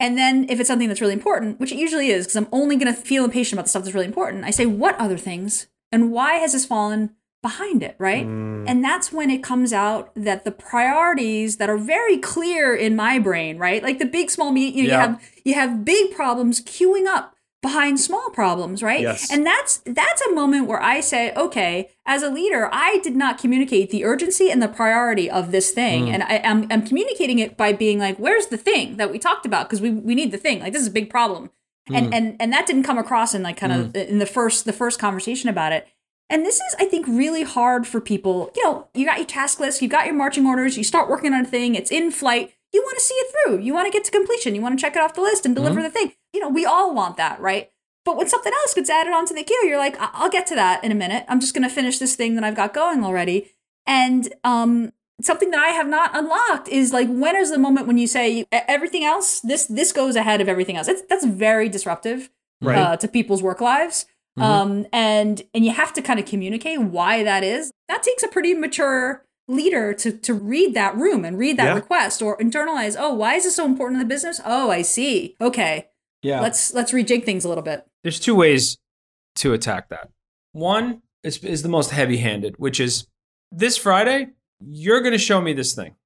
And 0.00 0.18
then 0.18 0.46
if 0.48 0.58
it's 0.58 0.66
something 0.68 0.88
that's 0.88 1.00
really 1.00 1.12
important, 1.12 1.60
which 1.60 1.70
it 1.70 1.78
usually 1.78 2.10
is, 2.10 2.26
because 2.26 2.36
I'm 2.36 2.48
only 2.50 2.74
going 2.76 2.92
to 2.92 3.00
feel 3.00 3.24
impatient 3.24 3.54
about 3.54 3.66
the 3.66 3.68
stuff 3.68 3.84
that's 3.84 3.94
really 3.94 4.06
important, 4.08 4.44
I 4.44 4.50
say, 4.50 4.66
what 4.66 4.98
other 4.98 5.16
things? 5.16 5.68
And 5.92 6.10
why 6.10 6.34
has 6.34 6.52
this 6.52 6.66
fallen 6.66 7.14
behind 7.42 7.82
it, 7.82 7.94
right? 7.98 8.26
Mm. 8.26 8.64
And 8.66 8.82
that's 8.82 9.12
when 9.12 9.30
it 9.30 9.42
comes 9.42 9.72
out 9.72 10.10
that 10.16 10.44
the 10.44 10.50
priorities 10.50 11.58
that 11.58 11.70
are 11.70 11.78
very 11.78 12.18
clear 12.18 12.74
in 12.74 12.96
my 12.96 13.20
brain, 13.20 13.56
right? 13.56 13.82
Like 13.82 14.00
the 14.00 14.04
big, 14.04 14.30
small, 14.30 14.50
medium, 14.50 14.84
you, 14.84 14.90
know, 14.90 14.96
Yeah. 14.96 15.04
you 15.04 15.08
have 15.08 15.22
you 15.44 15.54
have 15.54 15.84
big 15.84 16.10
problems 16.12 16.60
queuing 16.60 17.06
up 17.06 17.33
behind 17.64 17.98
small 17.98 18.28
problems, 18.28 18.82
right? 18.82 19.00
Yes. 19.00 19.32
And 19.32 19.46
that's 19.46 19.78
that's 19.86 20.20
a 20.26 20.34
moment 20.34 20.66
where 20.66 20.82
I 20.82 21.00
say, 21.00 21.32
okay, 21.34 21.88
as 22.04 22.22
a 22.22 22.28
leader, 22.28 22.68
I 22.70 22.98
did 22.98 23.16
not 23.16 23.38
communicate 23.38 23.88
the 23.88 24.04
urgency 24.04 24.50
and 24.50 24.62
the 24.62 24.68
priority 24.68 25.30
of 25.30 25.50
this 25.50 25.70
thing, 25.70 26.04
mm. 26.04 26.12
and 26.12 26.22
I, 26.24 26.34
am 26.44 26.66
I'm 26.70 26.86
communicating 26.86 27.38
it 27.38 27.56
by 27.56 27.72
being 27.72 27.98
like, 27.98 28.18
where's 28.18 28.48
the 28.48 28.58
thing 28.58 28.98
that 28.98 29.10
we 29.10 29.18
talked 29.18 29.46
about? 29.46 29.66
Because 29.66 29.80
we 29.80 29.90
we 29.90 30.14
need 30.14 30.30
the 30.30 30.36
thing. 30.36 30.60
Like 30.60 30.74
this 30.74 30.82
is 30.82 30.88
a 30.88 30.92
big 30.92 31.08
problem, 31.08 31.50
and 31.88 32.12
mm. 32.12 32.14
and 32.14 32.36
and 32.38 32.52
that 32.52 32.66
didn't 32.66 32.82
come 32.82 32.98
across 32.98 33.34
in 33.34 33.42
like 33.42 33.56
kind 33.56 33.72
of 33.72 33.92
mm. 33.94 34.08
in 34.08 34.18
the 34.18 34.26
first 34.26 34.66
the 34.66 34.72
first 34.74 34.98
conversation 34.98 35.48
about 35.48 35.72
it. 35.72 35.88
And 36.30 36.44
this 36.44 36.56
is, 36.56 36.76
I 36.78 36.86
think, 36.86 37.06
really 37.06 37.44
hard 37.44 37.86
for 37.86 38.00
people. 38.00 38.50
You 38.56 38.64
know, 38.64 38.88
you 38.94 39.06
got 39.06 39.18
your 39.18 39.26
task 39.26 39.60
list, 39.60 39.82
you 39.82 39.88
got 39.88 40.06
your 40.06 40.14
marching 40.14 40.46
orders, 40.46 40.76
you 40.76 40.84
start 40.84 41.08
working 41.08 41.32
on 41.32 41.42
a 41.42 41.48
thing, 41.48 41.74
it's 41.74 41.90
in 41.90 42.10
flight. 42.10 42.52
You 42.74 42.82
want 42.82 42.98
to 42.98 43.04
see 43.04 43.14
it 43.14 43.32
through. 43.32 43.58
You 43.60 43.72
want 43.72 43.86
to 43.86 43.92
get 43.92 44.04
to 44.04 44.10
completion. 44.10 44.54
You 44.54 44.60
want 44.60 44.78
to 44.78 44.82
check 44.84 44.96
it 44.96 45.00
off 45.02 45.14
the 45.14 45.22
list 45.22 45.46
and 45.46 45.54
deliver 45.54 45.80
Mhm. 45.80 45.84
the 45.84 45.90
thing. 45.90 46.12
You 46.34 46.40
know, 46.40 46.48
we 46.48 46.66
all 46.66 46.92
want 46.94 47.16
that, 47.16 47.40
right? 47.40 47.70
But 48.04 48.16
when 48.18 48.28
something 48.28 48.52
else 48.52 48.74
gets 48.74 48.90
added 48.90 49.14
onto 49.14 49.32
the 49.34 49.42
queue, 49.44 49.62
you're 49.66 49.78
like, 49.78 49.98
"I- 50.00 50.10
I'll 50.12 50.28
get 50.30 50.46
to 50.48 50.54
that 50.56 50.84
in 50.84 50.92
a 50.92 50.94
minute. 50.94 51.24
I'm 51.28 51.40
just 51.40 51.54
going 51.54 51.66
to 51.66 51.74
finish 51.74 51.98
this 51.98 52.14
thing 52.16 52.34
that 52.34 52.44
I've 52.44 52.54
got 52.56 52.74
going 52.74 53.02
already. 53.04 53.52
And 53.86 54.32
um, 54.44 54.92
something 55.22 55.50
that 55.52 55.60
I 55.60 55.68
have 55.68 55.88
not 55.88 56.10
unlocked 56.16 56.68
is 56.68 56.92
like, 56.92 57.08
when 57.08 57.36
is 57.36 57.50
the 57.50 57.58
moment 57.58 57.86
when 57.86 57.96
you 57.96 58.06
say 58.06 58.40
"E- 58.40 58.46
everything 58.52 59.04
else? 59.04 59.40
This 59.40 59.64
this 59.66 59.92
goes 59.92 60.16
ahead 60.16 60.40
of 60.40 60.48
everything 60.48 60.76
else. 60.76 60.88
It's, 60.88 61.02
that's 61.08 61.24
very 61.24 61.68
disruptive 61.68 62.30
Right. 62.60 62.78
uh, 62.78 62.96
to 62.96 63.08
people's 63.08 63.42
work 63.42 63.60
lives. 63.60 64.06
Mhm. 64.38 64.42
Um, 64.42 64.86
and 64.92 65.42
and 65.54 65.64
you 65.64 65.70
have 65.70 65.92
to 65.94 66.02
kind 66.02 66.18
of 66.18 66.26
communicate 66.26 66.80
why 66.80 67.22
that 67.22 67.44
is. 67.44 67.72
That 67.88 68.02
takes 68.02 68.22
a 68.22 68.28
pretty 68.28 68.52
mature 68.54 69.24
leader 69.46 69.92
to 69.94 70.12
to 70.12 70.34
read 70.34 70.74
that 70.74 70.96
room 70.96 71.24
and 71.24 71.38
read 71.38 71.56
that 71.58 71.66
Yeah. 71.66 71.74
request 71.74 72.22
or 72.22 72.36
internalize. 72.38 72.96
Oh, 72.98 73.12
why 73.14 73.34
is 73.34 73.44
this 73.44 73.56
so 73.56 73.64
important 73.66 74.00
in 74.00 74.08
the 74.08 74.12
business? 74.14 74.40
Oh, 74.44 74.70
I 74.70 74.82
see. 74.82 75.36
Okay, 75.40 75.88
Yeah. 76.22 76.40
let's 76.40 76.72
let's 76.74 76.92
rejig 76.92 77.24
things 77.24 77.44
a 77.44 77.48
little 77.48 77.64
bit. 77.64 77.86
There's 78.02 78.20
two 78.20 78.34
ways 78.34 78.78
to 79.36 79.52
attack 79.52 79.88
that. 79.90 80.08
One 80.52 81.02
is, 81.22 81.38
is 81.38 81.62
the 81.62 81.68
most 81.68 81.90
heavy 81.90 82.18
handed, 82.18 82.54
which 82.58 82.78
is 82.78 83.06
this 83.50 83.76
Friday, 83.76 84.28
you're 84.60 85.00
going 85.00 85.12
to 85.12 85.18
show 85.18 85.40
me 85.40 85.52
this 85.52 85.74
thing. 85.74 85.96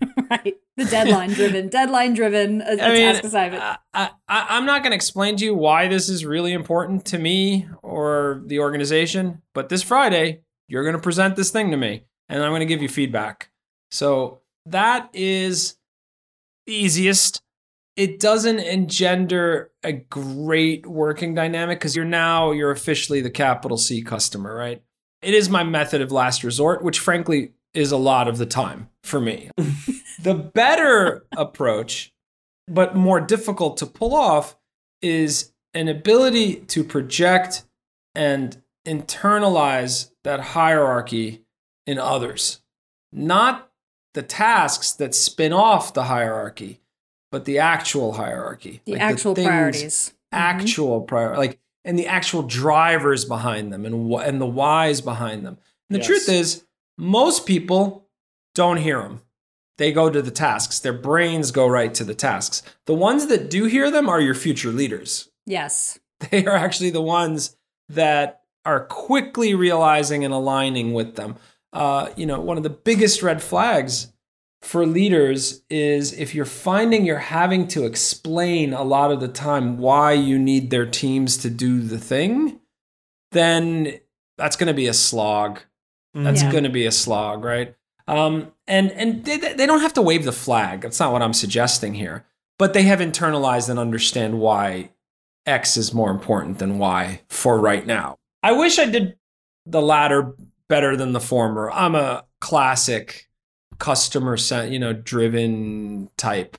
right, 0.30 0.54
the 0.76 0.84
deadline 0.84 1.30
driven, 1.30 1.68
deadline 1.70 2.14
driven 2.14 2.62
uh, 2.62 2.76
I 2.80 2.92
mean, 2.92 3.16
assignment. 3.16 3.62
I, 3.62 3.78
I, 3.94 4.10
I'm 4.28 4.66
not 4.66 4.82
going 4.82 4.92
to 4.92 4.96
explain 4.96 5.36
to 5.36 5.44
you 5.44 5.54
why 5.54 5.88
this 5.88 6.08
is 6.08 6.24
really 6.24 6.52
important 6.52 7.04
to 7.06 7.18
me 7.18 7.68
or 7.82 8.42
the 8.46 8.60
organization, 8.60 9.42
but 9.54 9.68
this 9.68 9.82
Friday, 9.82 10.42
you're 10.68 10.84
going 10.84 10.94
to 10.94 11.00
present 11.00 11.36
this 11.36 11.50
thing 11.50 11.70
to 11.70 11.76
me 11.76 12.04
and 12.30 12.42
I'm 12.42 12.50
going 12.50 12.60
to 12.60 12.66
give 12.66 12.80
you 12.80 12.88
feedback. 12.88 13.50
So 13.90 14.40
that 14.66 15.10
is 15.12 15.76
the 16.66 16.72
easiest. 16.72 17.42
It 17.96 18.20
doesn't 18.20 18.60
engender 18.60 19.72
a 19.82 19.92
great 19.92 20.86
working 20.86 21.34
dynamic 21.34 21.80
because 21.80 21.96
you're 21.96 22.04
now, 22.04 22.52
you're 22.52 22.70
officially 22.70 23.20
the 23.20 23.30
capital 23.30 23.76
C 23.76 24.00
customer, 24.00 24.54
right? 24.54 24.82
It 25.20 25.34
is 25.34 25.50
my 25.50 25.64
method 25.64 26.00
of 26.00 26.12
last 26.12 26.44
resort, 26.44 26.82
which 26.82 26.98
frankly 26.98 27.52
is 27.74 27.92
a 27.92 27.98
lot 27.98 28.26
of 28.28 28.38
the 28.38 28.46
time 28.46 28.88
for 29.02 29.20
me. 29.20 29.50
the 30.22 30.34
better 30.34 31.26
approach 31.36 32.12
but 32.70 32.94
more 32.94 33.20
difficult 33.20 33.76
to 33.78 33.86
pull 33.86 34.14
off 34.14 34.56
is 35.02 35.52
an 35.74 35.88
ability 35.88 36.56
to 36.56 36.84
project 36.84 37.64
and 38.14 38.62
internalize 38.86 40.10
that 40.24 40.40
hierarchy 40.40 41.44
in 41.86 41.98
others. 41.98 42.60
Not 43.12 43.70
the 44.14 44.22
tasks 44.22 44.92
that 44.92 45.14
spin 45.14 45.52
off 45.52 45.94
the 45.94 46.04
hierarchy, 46.04 46.80
but 47.30 47.44
the 47.44 47.58
actual 47.58 48.12
hierarchy. 48.14 48.82
the 48.84 48.92
Like 48.92 49.00
actual 49.02 49.34
things- 49.34 49.46
priorities. 49.46 50.08
Mm-hmm. 50.32 50.38
Actual 50.38 51.00
prior 51.00 51.36
like 51.36 51.58
and 51.84 51.98
the 51.98 52.06
actual 52.06 52.42
drivers 52.42 53.24
behind 53.24 53.72
them 53.72 53.84
and 53.84 54.12
wh- 54.12 54.24
and 54.24 54.40
the 54.40 54.46
whys 54.46 55.00
behind 55.00 55.44
them. 55.44 55.58
And 55.88 55.96
the 55.96 55.98
Yes. 55.98 56.06
truth 56.06 56.28
is 56.28 56.64
most 56.96 57.46
people 57.46 58.06
don't 58.54 58.76
hear 58.76 59.02
them 59.02 59.22
they 59.78 59.90
go 59.92 60.10
to 60.10 60.20
the 60.20 60.30
tasks. 60.30 60.78
Their 60.78 60.92
brains 60.92 61.50
go 61.52 61.66
right 61.66 61.92
to 61.94 62.04
the 62.04 62.14
tasks. 62.14 62.62
The 62.84 62.94
ones 62.94 63.26
that 63.28 63.48
do 63.48 63.64
hear 63.64 63.90
them 63.90 64.08
are 64.10 64.20
your 64.20 64.34
future 64.34 64.70
leaders. 64.70 65.30
Yes. 65.46 65.98
They 66.30 66.44
are 66.44 66.54
actually 66.54 66.90
the 66.90 67.00
ones 67.00 67.56
that 67.88 68.42
are 68.66 68.84
quickly 68.84 69.54
realizing 69.54 70.22
and 70.22 70.34
aligning 70.34 70.92
with 70.92 71.16
them. 71.16 71.36
Uh, 71.72 72.08
you 72.16 72.26
know, 72.26 72.40
one 72.40 72.56
of 72.56 72.62
the 72.62 72.70
biggest 72.70 73.22
red 73.22 73.42
flags 73.42 74.12
for 74.62 74.84
leaders 74.86 75.62
is 75.70 76.12
if 76.12 76.34
you're 76.34 76.44
finding 76.44 77.06
you're 77.06 77.18
having 77.18 77.66
to 77.68 77.84
explain 77.86 78.72
a 78.74 78.82
lot 78.82 79.10
of 79.12 79.20
the 79.20 79.28
time 79.28 79.78
why 79.78 80.12
you 80.12 80.38
need 80.38 80.70
their 80.70 80.84
teams 80.86 81.36
to 81.38 81.48
do 81.50 81.80
the 81.80 81.98
thing, 81.98 82.60
then 83.32 83.98
that's 84.36 84.56
going 84.56 84.66
to 84.66 84.74
be 84.74 84.86
a 84.86 84.94
slog. 84.94 85.60
That's 86.14 86.42
Yeah. 86.42 86.50
going 86.50 86.64
to 86.64 86.70
be 86.70 86.86
a 86.86 86.92
slog, 86.92 87.44
right? 87.44 87.74
Um, 88.08 88.52
and 88.66 88.90
and 88.92 89.24
they, 89.24 89.36
they 89.36 89.66
don't 89.66 89.80
have 89.80 89.94
to 89.94 90.02
wave 90.02 90.24
the 90.24 90.32
flag. 90.32 90.80
That's 90.80 90.98
not 90.98 91.12
what 91.12 91.22
I'm 91.22 91.32
suggesting 91.32 91.94
here. 91.94 92.26
But 92.58 92.72
they 92.74 92.82
have 92.82 92.98
internalized 92.98 93.68
and 93.70 93.78
understand 93.78 94.40
why 94.40 94.90
X 95.46 95.76
is 95.76 95.94
more 95.94 96.10
important 96.10 96.58
than 96.58 96.78
Y 96.78 97.20
for 97.28 97.58
right 97.60 97.86
now. 97.86 98.16
I 98.42 98.52
wish 98.52 98.78
I 98.78 98.86
did 98.86 99.16
the 99.64 99.80
latter 99.80 100.34
better 100.70 100.96
than 100.96 101.12
the 101.12 101.20
former. 101.20 101.70
I'm 101.70 101.94
a 101.94 102.24
classic 102.40 103.28
customer, 103.78 104.38
cent- 104.38 104.72
you 104.72 104.78
know, 104.78 104.94
driven 104.94 106.08
type. 106.16 106.56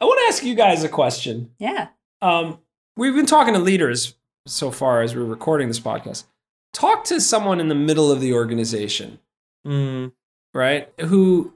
I 0.00 0.04
want 0.04 0.20
to 0.20 0.28
ask 0.32 0.44
you 0.44 0.54
guys 0.54 0.84
a 0.84 0.88
question. 0.88 1.50
Yeah. 1.58 1.88
Um, 2.22 2.58
we've 2.96 3.14
been 3.16 3.26
talking 3.26 3.54
to 3.54 3.60
leaders 3.60 4.14
so 4.46 4.70
far 4.70 5.02
as 5.02 5.16
we're 5.16 5.24
recording 5.24 5.66
this 5.66 5.80
podcast. 5.80 6.24
Talk 6.72 7.02
to 7.04 7.20
someone 7.20 7.58
in 7.58 7.68
the 7.68 7.74
middle 7.74 8.12
of 8.12 8.20
the 8.20 8.32
organization 8.34 9.18
Mm, 9.66 10.12
right? 10.54 10.88
Who 11.00 11.54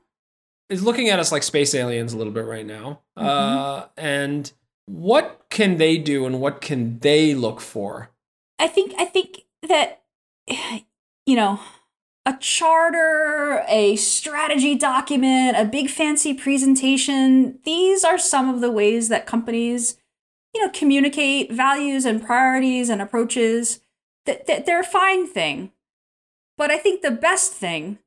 is 0.68 0.83
looking 0.83 1.09
at 1.09 1.18
us 1.18 1.33
like 1.33 1.42
space 1.42 1.75
aliens 1.75 2.12
a 2.12 2.18
little 2.18 2.33
bit 2.33 2.44
right 2.44 2.66
now. 2.66 3.01
Uh, 3.16 3.87
and 3.97 4.53
what 4.87 5.47
can 5.51 5.79
they 5.79 5.97
do 5.97 6.27
and 6.27 6.40
what 6.40 6.61
can 6.61 6.99
they 6.99 7.35
look 7.35 7.61
for? 7.61 8.11
I 8.59 8.68
think 8.68 8.94
I 8.99 9.05
think 9.07 9.42
that 9.68 10.03
you 11.26 11.37
know 11.37 11.60
a 12.26 12.37
charter, 12.40 13.62
a 13.68 13.96
strategy 13.96 14.74
document, 14.74 15.58
a 15.58 15.64
big 15.66 15.90
fancy 15.90 16.32
presentation, 16.32 17.58
these 17.64 18.02
are 18.02 18.16
some 18.16 18.48
of 18.48 18.62
the 18.62 18.70
ways 18.70 19.08
that 19.10 19.26
companies 19.26 19.98
you 20.54 20.64
know 20.64 20.70
communicate 20.72 21.52
values 21.52 22.04
and 22.04 22.24
priorities 22.24 22.88
and 22.88 23.02
approaches 23.02 23.80
that, 24.26 24.46
that 24.46 24.66
they're 24.66 24.80
a 24.80 24.84
fine 24.84 25.26
thing. 25.26 25.70
But 26.56 26.70
I 26.70 26.78
think 26.78 27.02
the 27.02 27.10
best 27.10 27.52
thing 27.52 27.98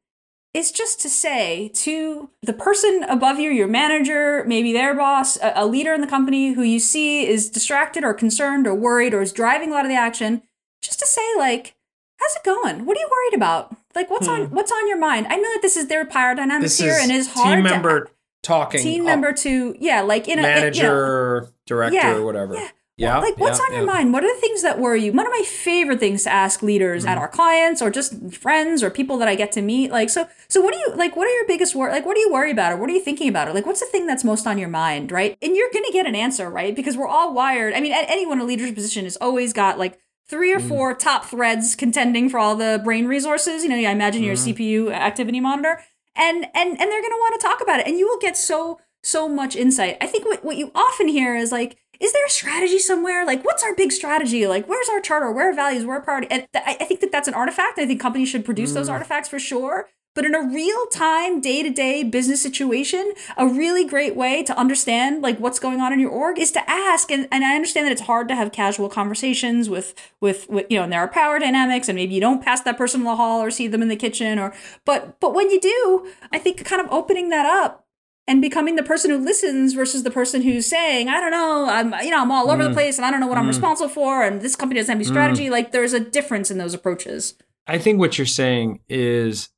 is 0.54 0.72
just 0.72 1.00
to 1.02 1.10
say 1.10 1.70
to 1.76 2.30
the 2.42 2.54
person 2.54 3.04
above 3.04 3.40
you, 3.40 3.52
your 3.52 3.68
manager, 3.68 4.44
maybe 4.48 4.74
their 4.74 4.96
boss, 4.96 5.38
a 5.42 5.66
leader 5.66 5.94
in 5.94 6.02
the 6.02 6.08
company 6.08 6.54
who 6.54 6.64
you 6.64 6.80
see 6.80 7.28
is 7.28 7.50
distracted 7.50 8.04
or 8.04 8.14
concerned 8.14 8.66
or 8.66 8.74
worried 8.74 9.14
or 9.14 9.22
is 9.22 9.32
driving 9.32 9.70
a 9.70 9.74
lot 9.74 9.86
of 9.86 9.90
the 9.90 9.96
action, 9.96 10.42
just 10.82 11.00
to 11.00 11.06
say 11.06 11.22
like, 11.38 11.76
"How's 12.20 12.36
it 12.36 12.44
going? 12.44 12.86
What 12.86 12.98
are 12.98 13.00
you 13.00 13.10
worried 13.12 13.36
about? 13.38 13.76
Like, 13.96 14.10
what's 14.10 14.28
on 14.28 14.52
what's 14.52 14.72
on 14.72 14.88
your 14.88 14.98
mind?" 14.98 15.28
I 15.30 15.38
know 15.38 15.52
that 15.54 15.62
this 15.62 15.78
is 15.78 15.88
their 15.88 16.06
power 16.06 16.36
dynamics 16.36 16.78
Hmm. 16.80 16.86
This 16.86 16.94
here, 16.96 16.98
is 16.98 17.04
and 17.04 17.12
it's 17.12 17.28
hard 17.34 17.56
team 17.58 17.64
to- 17.66 17.70
member 17.72 18.10
talking, 18.44 18.82
team 18.82 19.04
member 19.06 19.34
to 19.34 19.76
yeah, 19.80 20.02
like 20.02 20.28
in 20.28 20.40
a 20.40 20.42
in- 20.42 20.48
you 20.48 20.52
know, 20.54 20.60
manager, 20.60 21.50
director, 21.66 21.96
Yeah, 21.96 22.20
whatever. 22.20 22.54
yeah. 22.56 22.68
Yeah, 23.00 23.20
like 23.20 23.38
what's 23.38 23.60
yeah, 23.60 23.66
on 23.66 23.74
your 23.74 23.82
yeah. 23.86 23.94
mind 23.94 24.12
what 24.12 24.24
are 24.24 24.34
the 24.34 24.42
things 24.42 24.64
that 24.64 24.80
worry 24.80 25.04
you 25.04 25.14
one 25.14 25.28
of 25.28 25.32
my 25.32 25.44
favorite 25.46 26.00
things 26.00 26.24
to 26.24 26.32
ask 26.34 26.64
leaders 26.64 27.04
Mm-hmm. 27.04 27.10
at 27.12 27.18
our 27.20 27.28
clients 27.28 27.80
or 27.80 27.92
just 27.92 28.34
friends 28.34 28.82
or 28.82 28.90
people 28.90 29.20
that 29.20 29.28
i 29.28 29.36
get 29.36 29.52
to 29.52 29.62
meet 29.62 29.92
like 29.92 30.10
so 30.10 30.28
so 30.48 30.62
what 30.62 30.74
do 30.74 30.80
you 30.80 30.96
like 30.96 31.16
what 31.16 31.28
are 31.28 31.32
your 31.36 31.46
biggest 31.46 31.76
wor- 31.76 31.92
like 31.92 32.08
what 32.08 32.16
do 32.16 32.22
you 32.22 32.32
worry 32.34 32.50
about 32.50 32.74
or 32.74 32.78
what 32.78 32.90
are 32.90 32.94
you 32.94 33.00
thinking 33.00 33.30
about 33.30 33.48
or 33.48 33.54
like 33.54 33.68
what's 33.68 33.82
the 33.82 33.86
thing 33.86 34.08
that's 34.08 34.24
most 34.24 34.48
on 34.48 34.58
your 34.58 34.68
mind 34.68 35.12
right 35.12 35.38
and 35.44 35.56
you're 35.56 35.70
gonna 35.72 35.92
get 35.94 36.08
an 36.08 36.16
answer 36.16 36.50
right 36.50 36.76
because 36.76 36.98
we're 36.98 37.06
all 37.08 37.36
wired 37.36 37.76
i 37.76 37.80
mean 37.80 37.94
anyone 37.94 38.40
in 38.40 38.46
a 38.46 38.48
leadership 38.48 38.74
position 38.74 39.04
has 39.04 39.16
always 39.18 39.54
got 39.54 39.78
like 39.78 40.00
three 40.30 40.52
or 40.54 40.60
Mm. 40.60 40.68
four 40.68 40.94
top 40.94 41.26
threads 41.26 41.76
contending 41.76 42.30
for 42.30 42.38
all 42.40 42.56
the 42.56 42.82
brain 42.84 43.06
resources 43.08 43.64
you 43.64 43.70
know 43.70 43.76
i 43.76 43.92
imagine 43.92 44.24
your 44.24 44.36
Mm-hmm. 44.36 44.52
cpu 44.64 44.92
activity 44.92 45.40
monitor 45.40 45.82
and 46.16 46.46
and 46.54 46.70
and 46.72 46.92
they're 46.92 47.02
gonna 47.02 47.16
want 47.16 47.40
to 47.40 47.48
talk 47.48 47.62
about 47.62 47.80
it 47.80 47.88
and 47.88 47.98
you 47.98 48.08
will 48.08 48.20
get 48.20 48.36
so 48.38 48.80
so 49.04 49.30
much 49.30 49.56
insight 49.56 49.98
i 50.02 50.08
think 50.08 50.26
what, 50.26 50.44
what 50.44 50.58
you 50.58 50.72
often 50.76 51.08
hear 51.08 51.36
is 51.36 51.52
like 51.52 51.78
is 52.00 52.14
there 52.14 52.24
a 52.28 52.30
strategy 52.30 52.78
somewhere? 52.78 53.26
Like, 53.26 53.44
what's 53.44 53.64
our 53.64 53.74
big 53.74 53.92
strategy? 53.92 54.46
Like, 54.46 54.68
where's 54.70 54.88
our 54.88 55.00
charter? 55.02 55.32
Where 55.32 55.50
are 55.50 55.54
values? 55.56 55.84
Where 55.84 55.98
are 55.98 56.02
priority? 56.02 56.28
And 56.30 56.46
th- 56.54 56.64
I 56.64 56.78
I 56.80 56.86
think 56.86 57.00
that 57.00 57.12
that's 57.12 57.28
an 57.28 57.34
artifact. 57.34 57.80
I 57.80 57.88
think 57.88 58.00
companies 58.00 58.30
should 58.30 58.46
produce 58.46 58.74
those 58.74 58.88
artifacts 58.88 59.28
for 59.28 59.40
sure. 59.40 59.90
But 60.18 60.26
in 60.26 60.34
a 60.34 60.42
real 60.42 60.88
time, 60.88 61.42
day 61.42 61.62
to 61.62 61.70
day 61.70 62.04
business 62.04 62.42
situation, 62.42 63.14
a 63.38 63.48
really 63.48 63.86
great 63.86 64.16
way 64.16 64.42
to 64.42 64.58
understand 64.58 65.22
like 65.22 65.38
what's 65.38 65.60
going 65.60 65.80
on 65.80 65.94
in 65.94 66.00
your 66.00 66.10
org 66.10 66.40
is 66.40 66.52
to 66.54 66.68
ask. 66.68 67.12
And, 67.12 67.28
and 67.32 67.46
I 67.46 67.54
understand 67.54 67.86
that 67.86 67.92
it's 67.92 68.02
hard 68.02 68.28
to 68.30 68.36
have 68.36 68.52
casual 68.52 68.90
conversations 68.90 69.70
with, 69.70 69.94
with 70.20 70.50
with 70.50 70.66
you 70.72 70.78
know, 70.78 70.86
and 70.86 70.92
there 70.92 71.02
are 71.02 71.08
power 71.08 71.38
dynamics, 71.38 71.88
and 71.88 71.96
maybe 71.96 72.16
you 72.16 72.20
don't 72.20 72.44
pass 72.44 72.62
that 72.62 72.80
person 72.80 73.02
in 73.02 73.06
the 73.06 73.16
hall 73.16 73.44
or 73.44 73.52
see 73.52 73.68
them 73.68 73.84
in 73.84 73.90
the 73.90 73.96
kitchen, 73.96 74.40
or 74.40 74.56
but 74.86 75.20
but 75.20 75.36
when 75.36 75.52
you 75.52 75.62
do, 75.62 76.12
I 76.32 76.40
think 76.40 76.66
kind 76.66 76.82
of 76.82 76.92
opening 76.92 77.30
that 77.30 77.46
up 77.46 77.86
and 78.28 78.42
becoming 78.42 78.76
the 78.76 78.82
person 78.82 79.12
who 79.12 79.20
listens 79.20 79.74
versus 79.74 80.02
the 80.02 80.10
person 80.10 80.42
who's 80.42 80.66
saying, 80.66 81.10
I 81.10 81.22
don't 81.22 81.30
know, 81.30 81.68
I'm 81.70 81.94
you 82.04 82.10
know, 82.10 82.24
I'm 82.24 82.32
all 82.32 82.50
over 82.50 82.64
the 82.64 82.72
mm. 82.72 82.74
place 82.74 82.98
and 82.98 83.06
I 83.06 83.12
don't 83.12 83.20
know 83.20 83.28
what 83.28 83.38
I'm 83.38 83.46
mm. 83.46 83.50
responsible 83.50 83.90
for 83.90 84.24
and 84.24 84.42
this 84.42 84.56
company 84.56 84.80
doesn't 84.80 84.92
have 84.92 84.98
any 84.98 85.06
mm. 85.06 85.14
strategy. 85.14 85.52
Like 85.52 85.74
there's 85.74 85.94
a 85.94 86.00
difference 86.00 86.50
in 86.50 86.58
those 86.58 86.74
approaches. 86.74 87.36
I 87.68 87.78
think 87.78 88.00
what 88.00 88.18
you're 88.18 88.26
saying 88.26 88.80
is, 88.90 89.50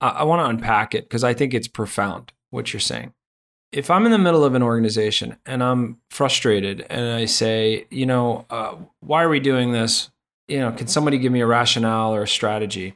I, 0.00 0.08
I 0.08 0.22
want 0.24 0.40
to 0.40 0.46
unpack 0.48 0.94
it 0.94 1.04
because 1.04 1.24
I 1.24 1.34
think 1.34 1.54
it's 1.54 1.68
profound 1.68 2.32
what 2.50 2.72
you're 2.72 2.80
saying. 2.80 3.12
If 3.72 3.90
I'm 3.90 4.06
in 4.06 4.12
the 4.12 4.18
middle 4.18 4.44
of 4.44 4.54
an 4.54 4.62
organization 4.62 5.36
and 5.44 5.62
I'm 5.62 5.98
frustrated 6.10 6.86
and 6.88 7.12
I 7.14 7.26
say, 7.26 7.86
you 7.90 8.06
know, 8.06 8.46
uh, 8.48 8.76
why 9.00 9.22
are 9.22 9.28
we 9.28 9.40
doing 9.40 9.72
this? 9.72 10.10
You 10.46 10.60
know, 10.60 10.72
can 10.72 10.86
somebody 10.86 11.18
give 11.18 11.32
me 11.32 11.40
a 11.42 11.46
rationale 11.46 12.14
or 12.14 12.22
a 12.22 12.28
strategy? 12.28 12.94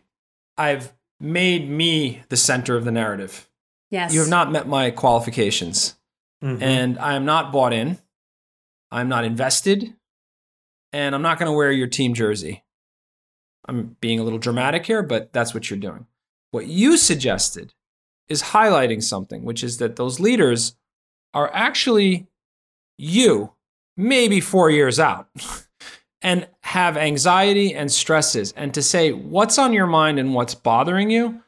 I've 0.57 0.93
made 1.21 1.69
me 1.69 2.23
the 2.31 2.37
center 2.39 2.77
of 2.77 2.85
the 2.87 2.91
narrative. 2.91 3.49
Yes. 3.91 4.15
You 4.15 4.21
have 4.21 4.31
not 4.31 4.51
met 4.51 4.67
my 4.67 4.91
qualifications. 4.91 5.97
Mhm. 6.43 6.61
and 6.61 6.99
I 6.99 7.15
am 7.15 7.25
not 7.25 7.53
bought 7.53 7.73
in. 7.73 7.99
I'm 8.91 9.09
not 9.09 9.25
invested, 9.25 9.95
and 10.93 11.15
I'm 11.15 11.23
not 11.23 11.39
going 11.39 11.47
to 11.47 11.57
wear 11.57 11.71
your 11.71 11.87
team 11.87 12.15
jersey. 12.15 12.65
I'm 13.69 13.97
being 14.01 14.19
a 14.19 14.25
little 14.25 14.41
dramatic 14.41 14.85
here, 14.85 15.05
but 15.05 15.33
that's 15.33 15.55
what 15.55 15.71
you're 15.71 15.79
doing. 15.79 16.07
What 16.53 16.69
you 16.69 16.97
suggested 16.97 17.75
is 18.29 18.43
highlighting 18.43 19.03
something, 19.03 19.45
which 19.45 19.65
is 19.65 19.79
that 19.79 19.97
those 19.97 20.21
leaders 20.21 20.77
are 21.35 21.51
actually 21.53 22.29
you, 22.99 23.53
maybe 23.97 24.41
four 24.41 24.71
years 24.71 25.01
out, 25.01 25.29
and 26.23 26.47
have 26.63 26.97
anxiety 26.97 27.75
and 27.75 27.91
stresses. 27.91 28.53
And 28.53 28.73
to 28.75 28.83
say 28.83 29.13
what's 29.13 29.59
on 29.59 29.73
your 29.73 29.87
mind 29.87 30.19
and 30.19 30.35
what's 30.35 30.55
bothering 30.55 31.11
you 31.11 31.43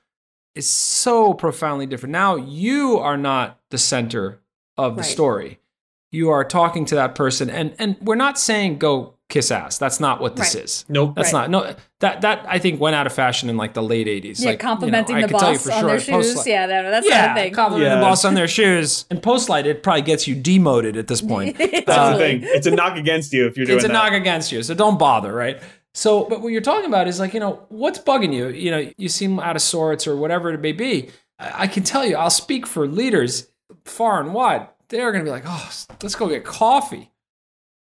is 0.55 0.69
so 0.69 1.35
profoundly 1.35 1.87
different. 1.87 2.12
Now 2.12 2.37
you 2.37 2.99
are 2.99 3.17
not 3.17 3.61
the 3.71 3.79
center 3.79 4.40
of 4.77 4.97
the 4.97 5.03
Right. 5.03 5.11
story. 5.11 5.61
You 6.12 6.31
are 6.31 6.45
talking 6.45 6.85
to 6.87 6.95
that 6.95 7.14
person, 7.14 7.51
and 7.51 7.75
and 7.79 7.97
we're 8.01 8.14
not 8.14 8.38
saying 8.38 8.79
go 8.79 9.13
kiss 9.30 9.50
ass. 9.50 9.78
That's 9.78 10.00
not 10.00 10.20
what 10.20 10.37
this 10.37 10.54
Right. 10.54 10.64
is. 10.64 10.84
Nope. 10.88 11.14
That's 11.16 11.32
Right. 11.32 11.48
not 11.48 11.66
no 11.68 11.74
that 12.00 12.20
that 12.20 12.44
I 12.48 12.58
think 12.58 12.80
went 12.80 12.94
out 12.94 13.06
of 13.06 13.12
fashion 13.12 13.48
in 13.48 13.56
like 13.56 13.72
the 13.74 13.82
late 13.82 14.06
'80s. 14.06 14.40
Yeah, 14.40 14.50
like, 14.50 14.62
you 14.62 14.66
know, 14.66 14.70
complimenting 14.74 15.16
the 15.16 15.28
could 15.28 15.38
tell 15.38 15.52
you 15.52 15.58
boss 15.58 15.64
for 15.66 15.72
on 15.72 15.80
sure 15.80 15.88
their 15.88 15.96
at 15.96 16.02
Postlight- 16.02 16.34
shoes. 16.34 16.46
Yeah, 16.46 16.66
no, 16.66 16.90
that's 16.90 17.08
yeah, 17.08 17.26
not 17.26 17.37
a 17.38 17.40
thing. 17.40 17.52
compliment 17.54 17.88
Yeah. 17.90 17.94
the 17.96 18.00
boss 18.02 18.24
on 18.24 18.34
their 18.34 18.48
shoes. 18.48 19.06
And 19.10 19.22
Postlight, 19.22 19.64
it 19.64 19.82
probably 19.82 20.02
gets 20.02 20.28
you 20.28 20.34
demoted 20.34 20.96
at 20.96 21.06
this 21.08 21.20
point. 21.32 21.56
That's 21.58 21.88
Uh, 21.88 22.12
the 22.12 22.18
thing. 22.18 22.40
It's 22.42 22.66
a 22.66 22.70
knock 22.70 22.96
against 22.96 23.32
you 23.32 23.46
if 23.46 23.56
you're 23.56 23.66
doing 23.66 23.76
it's 23.78 23.84
a 23.84 23.88
that. 23.88 23.94
knock 23.94 24.12
against 24.12 24.52
you, 24.52 24.62
so 24.62 24.74
don't 24.74 24.98
bother, 24.98 25.32
right? 25.32 25.58
So, 25.94 26.24
but 26.24 26.40
what 26.42 26.48
you're 26.48 26.60
talking 26.60 26.87
about 26.87 27.06
is 27.08 27.18
like, 27.20 27.34
you 27.34 27.40
know, 27.40 27.60
what's 27.68 28.00
bugging 28.00 28.34
you? 28.34 28.48
You 28.48 28.70
know, 28.72 28.90
you 28.98 29.08
seem 29.08 29.38
out 29.38 29.54
of 29.56 29.62
sorts 29.62 30.06
or 30.06 30.16
whatever 30.16 30.52
it 30.52 30.60
may 30.60 30.72
be. 30.72 31.08
I, 31.38 31.62
I 31.62 31.66
can 31.68 31.82
tell 31.84 32.04
you, 32.04 32.16
I'll 32.16 32.30
speak 32.30 32.66
for 32.66 32.87
leaders 32.87 33.46
far 33.84 34.20
and 34.20 34.34
wide. 34.34 34.66
They're 34.88 35.12
going 35.12 35.24
to 35.24 35.28
be 35.28 35.32
like, 35.32 35.44
oh, 35.46 35.70
let's 36.02 36.14
go 36.14 36.28
get 36.28 36.44
coffee. 36.44 37.10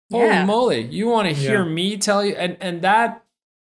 Yeah. 0.10 0.34
Holy 0.34 0.46
moly. 0.46 0.82
You 0.86 1.08
want 1.08 1.28
to 1.28 1.34
hear 1.34 1.64
Yeah. 1.64 1.70
me 1.72 1.98
tell 1.98 2.24
you? 2.26 2.34
And, 2.36 2.58
and 2.60 2.82
that, 2.82 3.24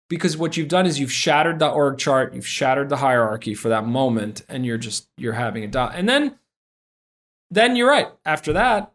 because 0.09 0.37
what 0.37 0.57
you've 0.57 0.68
done 0.68 0.87
is 0.87 0.99
you've 0.99 1.12
shattered 1.12 1.59
the 1.59 1.68
org 1.68 1.99
chart, 1.99 2.35
you've 2.35 2.47
shattered 2.47 2.88
the 2.88 2.97
hierarchy 2.97 3.55
for 3.55 3.68
that 3.68 3.87
moment, 3.87 4.42
and 4.49 4.66
you're 4.66 4.79
just, 4.79 5.09
you're 5.16 5.33
having 5.35 5.64
a 5.64 5.68
dot. 5.68 5.92
And 5.94 6.09
then, 6.09 6.37
then 7.51 7.77
you're 7.77 7.88
right. 7.88 8.09
After 8.25 8.53
that, 8.53 8.92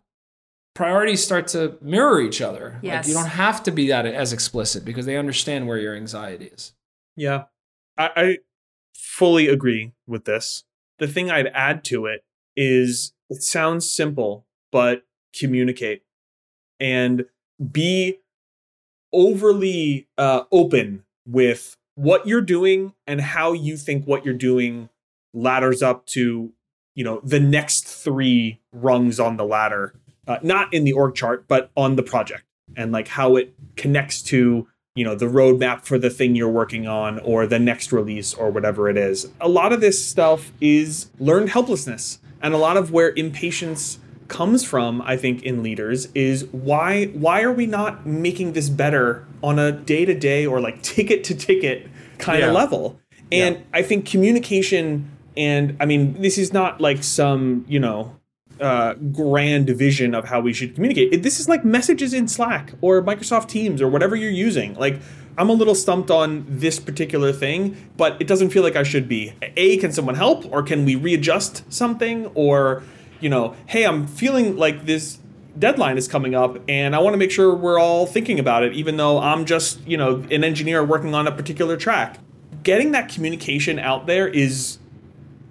priorities 0.75 1.23
start 1.23 1.47
to 1.49 1.77
mirror 1.81 2.21
each 2.21 2.41
other. 2.41 2.73
Like 2.75 2.83
Yes. 2.83 3.07
you 3.07 3.13
don't 3.13 3.25
have 3.27 3.63
to 3.63 3.71
be 3.71 3.87
that 3.89 4.05
as 4.05 4.33
explicit 4.33 4.85
because 4.85 5.05
they 5.05 5.17
understand 5.17 5.67
where 5.67 5.77
your 5.77 5.95
anxiety 5.95 6.45
is. 6.53 6.73
Yeah. 7.15 7.45
I, 7.97 8.09
I 8.15 8.37
fully 8.93 9.47
agree 9.47 9.93
with 10.07 10.25
this. 10.25 10.63
The 10.99 11.07
thing 11.07 11.31
I'd 11.31 11.47
add 11.47 11.83
to 11.85 12.05
it 12.05 12.23
is 12.55 13.13
it 13.29 13.41
sounds 13.41 13.89
simple, 13.89 14.45
but 14.71 15.03
communicate 15.37 16.03
and 16.79 17.25
be 17.71 18.19
overly 19.11 20.07
uh, 20.17 20.43
open 20.51 21.03
with 21.25 21.75
what 21.95 22.25
you're 22.25 22.41
doing 22.41 22.93
and 23.07 23.19
how 23.19 23.51
you 23.51 23.75
think 23.75 24.05
what 24.05 24.23
you're 24.23 24.33
doing 24.33 24.89
ladders 25.33 25.83
up 25.83 26.05
to 26.05 26.51
you 26.95 27.03
know 27.03 27.19
the 27.23 27.39
next 27.39 27.85
three 27.85 28.59
rungs 28.71 29.19
on 29.19 29.37
the 29.37 29.43
ladder 29.43 29.93
uh, 30.27 30.37
not 30.41 30.73
in 30.73 30.83
the 30.83 30.93
org 30.93 31.13
chart 31.13 31.45
but 31.47 31.69
on 31.75 31.95
the 31.95 32.03
project 32.03 32.43
and 32.75 32.91
like 32.91 33.07
how 33.07 33.35
it 33.35 33.53
connects 33.75 34.21
to 34.21 34.67
you 34.95 35.05
know 35.05 35.15
the 35.15 35.25
roadmap 35.25 35.85
for 35.85 35.97
the 35.97 36.09
thing 36.09 36.35
you're 36.35 36.49
working 36.49 36.87
on 36.87 37.19
or 37.19 37.47
the 37.47 37.59
next 37.59 37.91
release 37.91 38.33
or 38.33 38.49
whatever 38.49 38.89
it 38.89 38.97
is. 38.97 39.29
A 39.39 39.47
lot 39.47 39.71
of 39.71 39.81
this 39.81 40.05
stuff 40.05 40.51
is 40.59 41.09
learned 41.19 41.49
helplessness 41.49 42.19
and 42.41 42.53
a 42.53 42.57
lot 42.57 42.77
of 42.77 42.91
where 42.91 43.11
impatience 43.15 43.99
comes 44.29 44.63
from 44.63 45.01
i 45.01 45.17
think 45.17 45.41
in 45.43 45.61
leaders 45.63 46.07
is 46.15 46.45
why 46.51 47.05
why 47.07 47.41
are 47.41 47.51
we 47.51 47.65
not 47.65 48.05
making 48.05 48.53
this 48.53 48.69
better 48.69 49.25
on 49.43 49.59
a 49.59 49.71
day 49.71 50.05
to 50.05 50.13
day 50.13 50.45
or 50.45 50.61
like 50.61 50.81
ticket 50.83 51.23
to 51.23 51.33
ticket 51.35 51.87
kind 52.19 52.39
Yeah. 52.39 52.47
of 52.47 52.53
level 52.53 52.99
and 53.31 53.55
Yeah. 53.55 53.61
i 53.73 53.81
think 53.81 54.05
communication 54.05 55.09
and 55.35 55.75
i 55.79 55.85
mean 55.85 56.21
this 56.21 56.37
is 56.37 56.53
not 56.53 56.79
like 56.79 57.03
some 57.03 57.65
you 57.67 57.79
know 57.79 58.15
uh, 58.61 58.93
grand 59.13 59.69
vision 59.69 60.13
of 60.13 60.25
how 60.25 60.41
we 60.41 60.51
should 60.51 60.75
communicate. 60.75 61.13
It- 61.13 61.23
This 61.23 61.39
is 61.39 61.47
like 61.47 61.63
messages 61.63 62.13
in 62.13 62.27
Slack 62.27 62.73
or 62.81 63.01
Microsoft 63.01 63.47
Teams 63.47 63.81
or 63.81 63.87
whatever 63.87 64.17
you're 64.17 64.29
using. 64.47 64.73
Like, 64.75 64.99
I'm 65.37 65.47
a 65.47 65.53
little 65.53 65.73
stumped 65.75 66.11
on 66.11 66.45
this 66.49 66.77
particular 66.77 67.31
thing, 67.31 67.77
but 67.95 68.17
it 68.19 68.27
doesn't 68.27 68.49
feel 68.49 68.61
like 68.61 68.75
I 68.75 68.83
should 68.83 69.07
be. 69.07 69.31
A, 69.55 69.77
can 69.77 69.93
someone 69.93 70.15
help, 70.15 70.43
or 70.51 70.61
can 70.61 70.83
we 70.83 70.95
readjust 70.97 71.63
something, 71.71 72.25
or 72.35 72.83
you 73.19 73.29
know, 73.29 73.55
hey, 73.67 73.85
I'm 73.85 74.07
feeling 74.07 74.57
like 74.57 74.85
this 74.85 75.19
deadline 75.57 75.97
is 75.97 76.07
coming 76.07 76.35
up, 76.35 76.57
and 76.67 76.95
I 76.95 76.99
want 76.99 77.13
to 77.13 77.17
make 77.17 77.31
sure 77.31 77.53
we're 77.53 77.79
all 77.79 78.05
thinking 78.05 78.39
about 78.39 78.63
it, 78.63 78.73
even 78.73 78.97
though 78.97 79.19
I'm 79.19 79.45
just 79.45 79.85
you 79.87 79.97
know 79.97 80.25
an 80.31 80.43
engineer 80.43 80.83
working 80.83 81.13
on 81.13 81.27
a 81.27 81.31
particular 81.31 81.77
track. 81.77 82.19
Getting 82.63 82.91
that 82.91 83.09
communication 83.09 83.79
out 83.79 84.05
there 84.05 84.27
is 84.27 84.79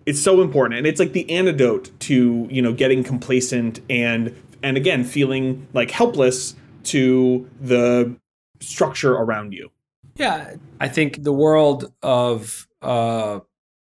it's 0.08 0.22
so 0.22 0.40
important 0.40 0.78
and 0.78 0.86
it's 0.86 0.98
like 0.98 1.12
the 1.12 1.28
antidote 1.30 1.90
to 2.00 2.48
you 2.50 2.62
know 2.62 2.72
getting 2.72 3.04
complacent 3.04 3.80
and 3.90 4.34
and 4.62 4.76
again 4.78 5.04
feeling 5.04 5.66
like 5.74 5.90
helpless 5.90 6.54
to 6.82 7.48
the 7.60 8.16
structure 8.60 9.12
around 9.12 9.52
you 9.52 9.70
Yeah, 10.16 10.54
I 10.80 10.88
think 10.88 11.22
the 11.22 11.32
world 11.32 11.92
of 12.02 12.66
uh, 12.82 13.40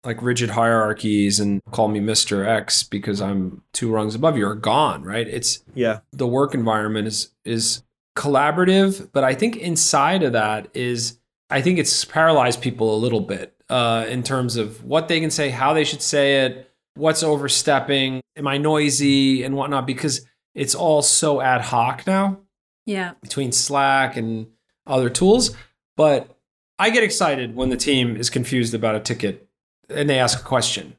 like 0.04 0.22
rigid 0.22 0.52
hierarchies 0.52 1.40
and 1.40 1.62
call 1.72 1.88
me 1.88 2.00
Mr. 2.00 2.46
X 2.48 2.84
because 2.84 3.22
I'm 3.22 3.62
two 3.74 3.92
rungs 3.92 4.16
above 4.16 4.38
you 4.38 4.48
are 4.48 4.56
gone, 4.56 5.04
right? 5.04 5.28
It's 5.28 5.64
yeah 5.76 6.00
the 6.12 6.28
work 6.28 6.54
environment 6.54 7.08
is 7.08 7.32
is 7.46 7.84
collaborative, 8.18 9.10
but 9.12 9.24
I 9.24 9.34
think 9.34 9.56
inside 9.58 10.24
of 10.24 10.34
that 10.34 10.68
is 10.74 11.20
I 11.50 11.62
think 11.62 11.80
it's 11.80 12.06
paralyzed 12.06 12.62
people 12.62 12.96
a 12.96 12.98
little 13.00 13.22
bit 13.22 13.56
uh, 13.70 14.06
in 14.08 14.24
terms 14.24 14.56
of 14.56 14.84
what 14.84 15.08
they 15.08 15.20
can 15.20 15.32
say, 15.32 15.50
how 15.50 15.74
they 15.74 15.84
should 15.84 16.02
say 16.02 16.46
it, 16.46 16.70
what's 16.96 17.24
overstepping, 17.24 18.22
am 18.36 18.48
I 18.48 18.58
noisy 18.58 19.44
and 19.44 19.56
whatnot, 19.56 19.88
because 19.88 20.26
it's 20.54 20.76
all 20.76 21.02
so 21.02 21.42
ad 21.42 21.62
hoc 21.62 22.06
now 22.06 22.40
Yeah. 22.86 23.14
between 23.22 23.52
Slack 23.52 24.16
and 24.16 24.48
other 24.86 25.10
tools. 25.10 25.56
But 25.98 26.38
I 26.78 26.92
get 26.92 27.04
excited 27.04 27.56
when 27.56 27.70
the 27.70 27.78
team 27.78 28.16
is 28.16 28.30
confused 28.30 28.74
about 28.76 28.96
a 28.96 29.00
ticket 29.00 29.49
and 29.90 30.10
they 30.10 30.20
ask 30.20 30.40
a 30.40 30.44
question. 30.44 30.96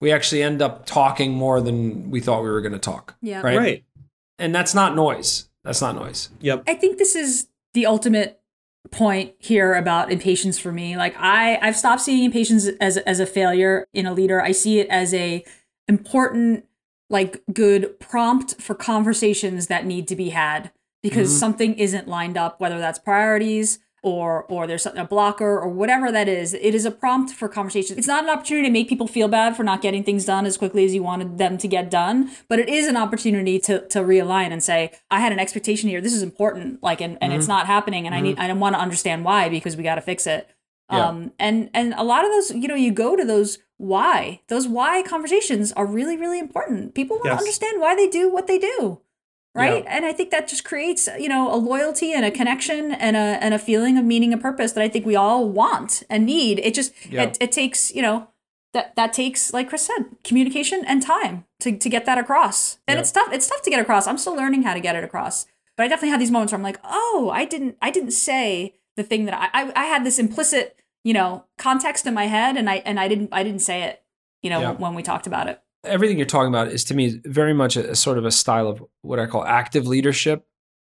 We 0.00 0.10
actually 0.12 0.42
end 0.42 0.60
up 0.62 0.84
talking 0.86 1.32
more 1.32 1.60
than 1.60 2.10
we 2.10 2.20
thought 2.20 2.42
we 2.42 2.50
were 2.50 2.60
going 2.60 2.72
to 2.72 2.78
talk. 2.78 3.14
Yeah. 3.22 3.40
Right. 3.42 3.56
right 3.58 3.84
And 4.38 4.54
that's 4.54 4.74
not 4.74 4.96
noise. 4.96 5.48
That's 5.64 5.80
not 5.80 5.94
noise. 5.94 6.28
yep 6.40 6.64
I 6.66 6.74
think 6.74 6.98
this 6.98 7.14
is 7.14 7.46
the 7.74 7.86
ultimate 7.86 8.40
point 8.90 9.34
here 9.38 9.74
about 9.74 10.10
impatience 10.10 10.58
for 10.58 10.72
me. 10.72 10.96
Like 10.96 11.14
I, 11.16 11.56
I've 11.62 11.76
stopped 11.76 12.02
seeing 12.02 12.24
impatience 12.24 12.66
as 12.80 12.96
as 12.98 13.20
a 13.20 13.26
failure 13.26 13.86
in 13.94 14.06
a 14.06 14.12
leader. 14.12 14.42
I 14.42 14.50
see 14.52 14.80
it 14.80 14.88
as 14.88 15.14
a 15.14 15.44
important, 15.88 16.64
like 17.08 17.42
good 17.52 17.98
prompt 18.00 18.60
for 18.60 18.74
conversations 18.74 19.68
that 19.68 19.86
need 19.86 20.08
to 20.08 20.16
be 20.16 20.30
had 20.30 20.72
because 21.02 21.30
Mhm. 21.30 21.38
something 21.38 21.74
isn't 21.74 22.08
lined 22.08 22.36
up, 22.36 22.60
whether 22.60 22.78
that's 22.80 22.98
priorities 22.98 23.78
or 24.02 24.44
or 24.44 24.66
there's 24.66 24.84
a 24.86 25.04
blocker 25.04 25.58
or 25.58 25.68
whatever 25.68 26.10
that 26.10 26.28
is. 26.28 26.54
It 26.54 26.74
is 26.74 26.84
a 26.84 26.90
prompt 26.90 27.32
for 27.32 27.48
conversation. 27.48 27.96
It's 27.98 28.06
not 28.08 28.24
an 28.24 28.30
opportunity 28.30 28.66
to 28.68 28.72
make 28.72 28.88
people 28.88 29.06
feel 29.06 29.28
bad 29.28 29.56
for 29.56 29.62
not 29.62 29.80
getting 29.80 30.02
things 30.04 30.24
done 30.24 30.44
as 30.44 30.56
quickly 30.56 30.84
as 30.84 30.94
you 30.94 31.02
wanted 31.02 31.38
them 31.38 31.56
to 31.58 31.68
get 31.68 31.90
done, 31.90 32.30
but 32.48 32.58
it 32.58 32.68
is 32.68 32.88
an 32.88 32.96
opportunity 32.96 33.58
to 33.60 33.86
to 33.88 34.00
realign 34.00 34.50
and 34.50 34.62
say, 34.62 34.92
I 35.10 35.20
had 35.20 35.32
an 35.32 35.38
expectation 35.38 35.88
here. 35.88 36.00
This 36.00 36.14
is 36.14 36.22
important, 36.22 36.82
like, 36.82 37.00
and, 37.00 37.16
and 37.20 37.32
it's 37.32 37.48
not 37.48 37.66
happening, 37.66 38.06
and 38.06 38.14
I 38.14 38.20
need 38.20 38.38
I 38.38 38.52
want 38.52 38.74
to 38.74 38.80
understand 38.80 39.24
why 39.24 39.48
because 39.48 39.76
we 39.76 39.82
got 39.82 39.94
to 39.96 40.00
fix 40.00 40.26
it. 40.26 40.48
Yeah. 40.90 41.08
Um, 41.08 41.32
and 41.38 41.70
and 41.72 41.94
a 41.96 42.02
lot 42.02 42.24
of 42.24 42.30
those, 42.32 42.50
you 42.50 42.68
know, 42.68 42.74
you 42.74 42.92
go 42.92 43.16
to 43.16 43.24
those 43.24 43.58
why 43.78 44.40
those 44.48 44.68
why 44.68 45.02
conversations 45.02 45.72
are 45.72 45.86
really 45.86 46.16
really 46.16 46.38
important. 46.38 46.94
People 46.94 47.16
want 47.16 47.26
Yes. 47.26 47.34
to 47.36 47.38
understand 47.38 47.80
why 47.80 47.94
they 47.96 48.08
do 48.08 48.30
what 48.32 48.46
they 48.46 48.58
do 48.58 49.00
right? 49.54 49.84
And 49.86 50.04
i 50.06 50.12
think 50.12 50.30
that 50.30 50.48
just 50.48 50.64
creates 50.64 51.08
you 51.18 51.28
know 51.28 51.52
a 51.54 51.56
loyalty 51.56 52.12
and 52.12 52.24
a 52.24 52.30
connection 52.30 52.92
and 52.92 53.16
a 53.16 53.42
and 53.44 53.52
a 53.54 53.58
feeling 53.58 53.98
of 53.98 54.04
meaning 54.04 54.32
and 54.32 54.40
purpose 54.42 54.72
that 54.72 54.82
i 54.82 54.88
think 54.88 55.04
we 55.06 55.16
all 55.16 55.48
want 55.48 56.02
and 56.08 56.24
need. 56.26 56.58
It 56.60 56.74
just 56.74 56.92
Yeah. 57.10 57.22
it, 57.24 57.38
it 57.40 57.52
takes 57.52 57.94
you 57.94 58.02
know 58.02 58.28
that 58.72 58.96
that 58.96 59.12
takes 59.12 59.52
like 59.52 59.68
chris 59.68 59.82
said 59.86 60.06
communication 60.24 60.82
and 60.86 61.02
time 61.02 61.44
to, 61.60 61.76
to 61.76 61.88
get 61.88 62.06
that 62.06 62.18
across. 62.18 62.78
And 62.88 62.96
Yeah. 62.96 63.00
it's 63.02 63.12
tough 63.12 63.32
it's 63.32 63.48
tough 63.48 63.62
to 63.62 63.70
get 63.70 63.80
across. 63.80 64.06
I'm 64.06 64.18
still 64.18 64.34
learning 64.36 64.62
how 64.62 64.74
to 64.74 64.80
get 64.80 64.96
it 64.96 65.04
across. 65.04 65.46
But 65.76 65.84
i 65.84 65.88
definitely 65.88 66.10
have 66.10 66.20
these 66.20 66.30
moments 66.30 66.52
where 66.52 66.58
i'm 66.58 66.62
like 66.62 66.80
oh 66.84 67.30
i 67.34 67.44
didn't 67.44 67.76
i 67.82 67.90
didn't 67.90 68.12
say 68.12 68.74
the 68.96 69.02
thing 69.02 69.24
that 69.26 69.34
i 69.34 69.48
i, 69.62 69.72
I 69.82 69.84
had 69.86 70.04
this 70.04 70.18
implicit 70.18 70.76
you 71.04 71.12
know 71.14 71.44
context 71.58 72.06
in 72.06 72.14
my 72.14 72.26
head 72.26 72.56
and 72.56 72.68
i 72.70 72.76
and 72.84 73.00
i 73.00 73.08
didn't 73.08 73.30
i 73.32 73.42
didn't 73.42 73.60
say 73.62 73.82
it 73.82 74.02
you 74.42 74.50
know 74.50 74.60
Yeah. 74.60 74.72
when 74.72 74.94
we 74.94 75.02
talked 75.02 75.26
about 75.26 75.48
it 75.48 75.60
Everything 75.84 76.16
you're 76.16 76.26
talking 76.26 76.48
about 76.48 76.68
is 76.68 76.84
to 76.84 76.94
me 76.94 77.20
very 77.24 77.52
much 77.52 77.76
a, 77.76 77.90
a 77.90 77.96
sort 77.96 78.18
of 78.18 78.24
a 78.24 78.30
style 78.30 78.68
of 78.68 78.82
what 79.02 79.18
I 79.18 79.26
call 79.26 79.44
active 79.44 79.86
leadership. 79.86 80.46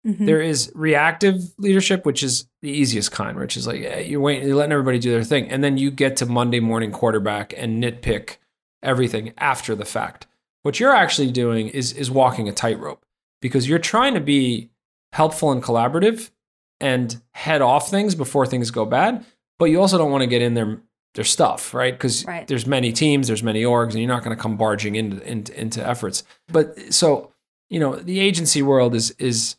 Mhm. 0.07 0.25
There 0.25 0.41
is 0.41 0.71
reactive 0.75 1.41
leadership, 1.57 2.05
which 2.05 2.23
is 2.23 2.47
the 2.61 2.69
easiest 2.71 3.11
kind, 3.11 3.37
which 3.37 3.57
is 3.57 3.67
like 3.67 3.81
eh, 3.81 3.99
you're 3.99 4.21
waiting, 4.21 4.47
you're 4.47 4.55
letting 4.55 4.71
everybody 4.71 4.97
do 4.97 5.11
their 5.11 5.23
thing, 5.23 5.49
and 5.49 5.63
then 5.63 5.77
you 5.77 5.91
get 5.91 6.15
to 6.17 6.25
Monday 6.25 6.59
morning 6.59 6.91
quarterback 6.91 7.53
and 7.57 7.83
nitpick 7.83 8.37
everything 8.81 9.33
after 9.37 9.75
the 9.75 9.85
fact. 9.85 10.25
What 10.63 10.79
you're 10.79 10.95
actually 10.95 11.31
doing 11.31 11.67
is 11.67 11.91
is 11.93 12.09
walking 12.09 12.47
a 12.47 12.53
tightrope 12.53 13.03
because 13.41 13.67
you're 13.67 13.77
trying 13.79 14.13
to 14.13 14.21
be 14.21 14.69
helpful 15.13 15.51
and 15.51 15.61
collaborative 15.61 16.31
and 16.79 17.21
head 17.33 17.61
off 17.61 17.89
things 17.89 18.15
before 18.15 18.45
things 18.45 18.71
go 18.71 18.85
bad, 18.85 19.25
but 19.57 19.65
you 19.65 19.81
also 19.81 19.97
don't 19.97 20.11
want 20.11 20.21
to 20.21 20.27
get 20.27 20.41
in 20.41 20.53
their 20.53 20.81
their 21.15 21.23
stuff, 21.23 21.73
right? 21.73 21.93
Because 21.93 22.25
Right. 22.25 22.47
there's 22.47 22.65
many 22.67 22.91
teams, 22.93 23.27
there's 23.27 23.43
many 23.43 23.63
orgs, 23.63 23.91
and 23.91 23.99
you're 23.99 24.07
not 24.07 24.23
going 24.23 24.35
to 24.35 24.41
come 24.41 24.57
barging 24.57 24.95
into, 24.95 25.21
into 25.29 25.59
into 25.59 25.85
efforts. 25.87 26.23
But 26.51 26.93
so 26.93 27.31
you 27.69 27.79
know, 27.79 27.95
the 27.95 28.19
agency 28.19 28.61
world 28.61 28.95
is 28.95 29.11
is 29.19 29.55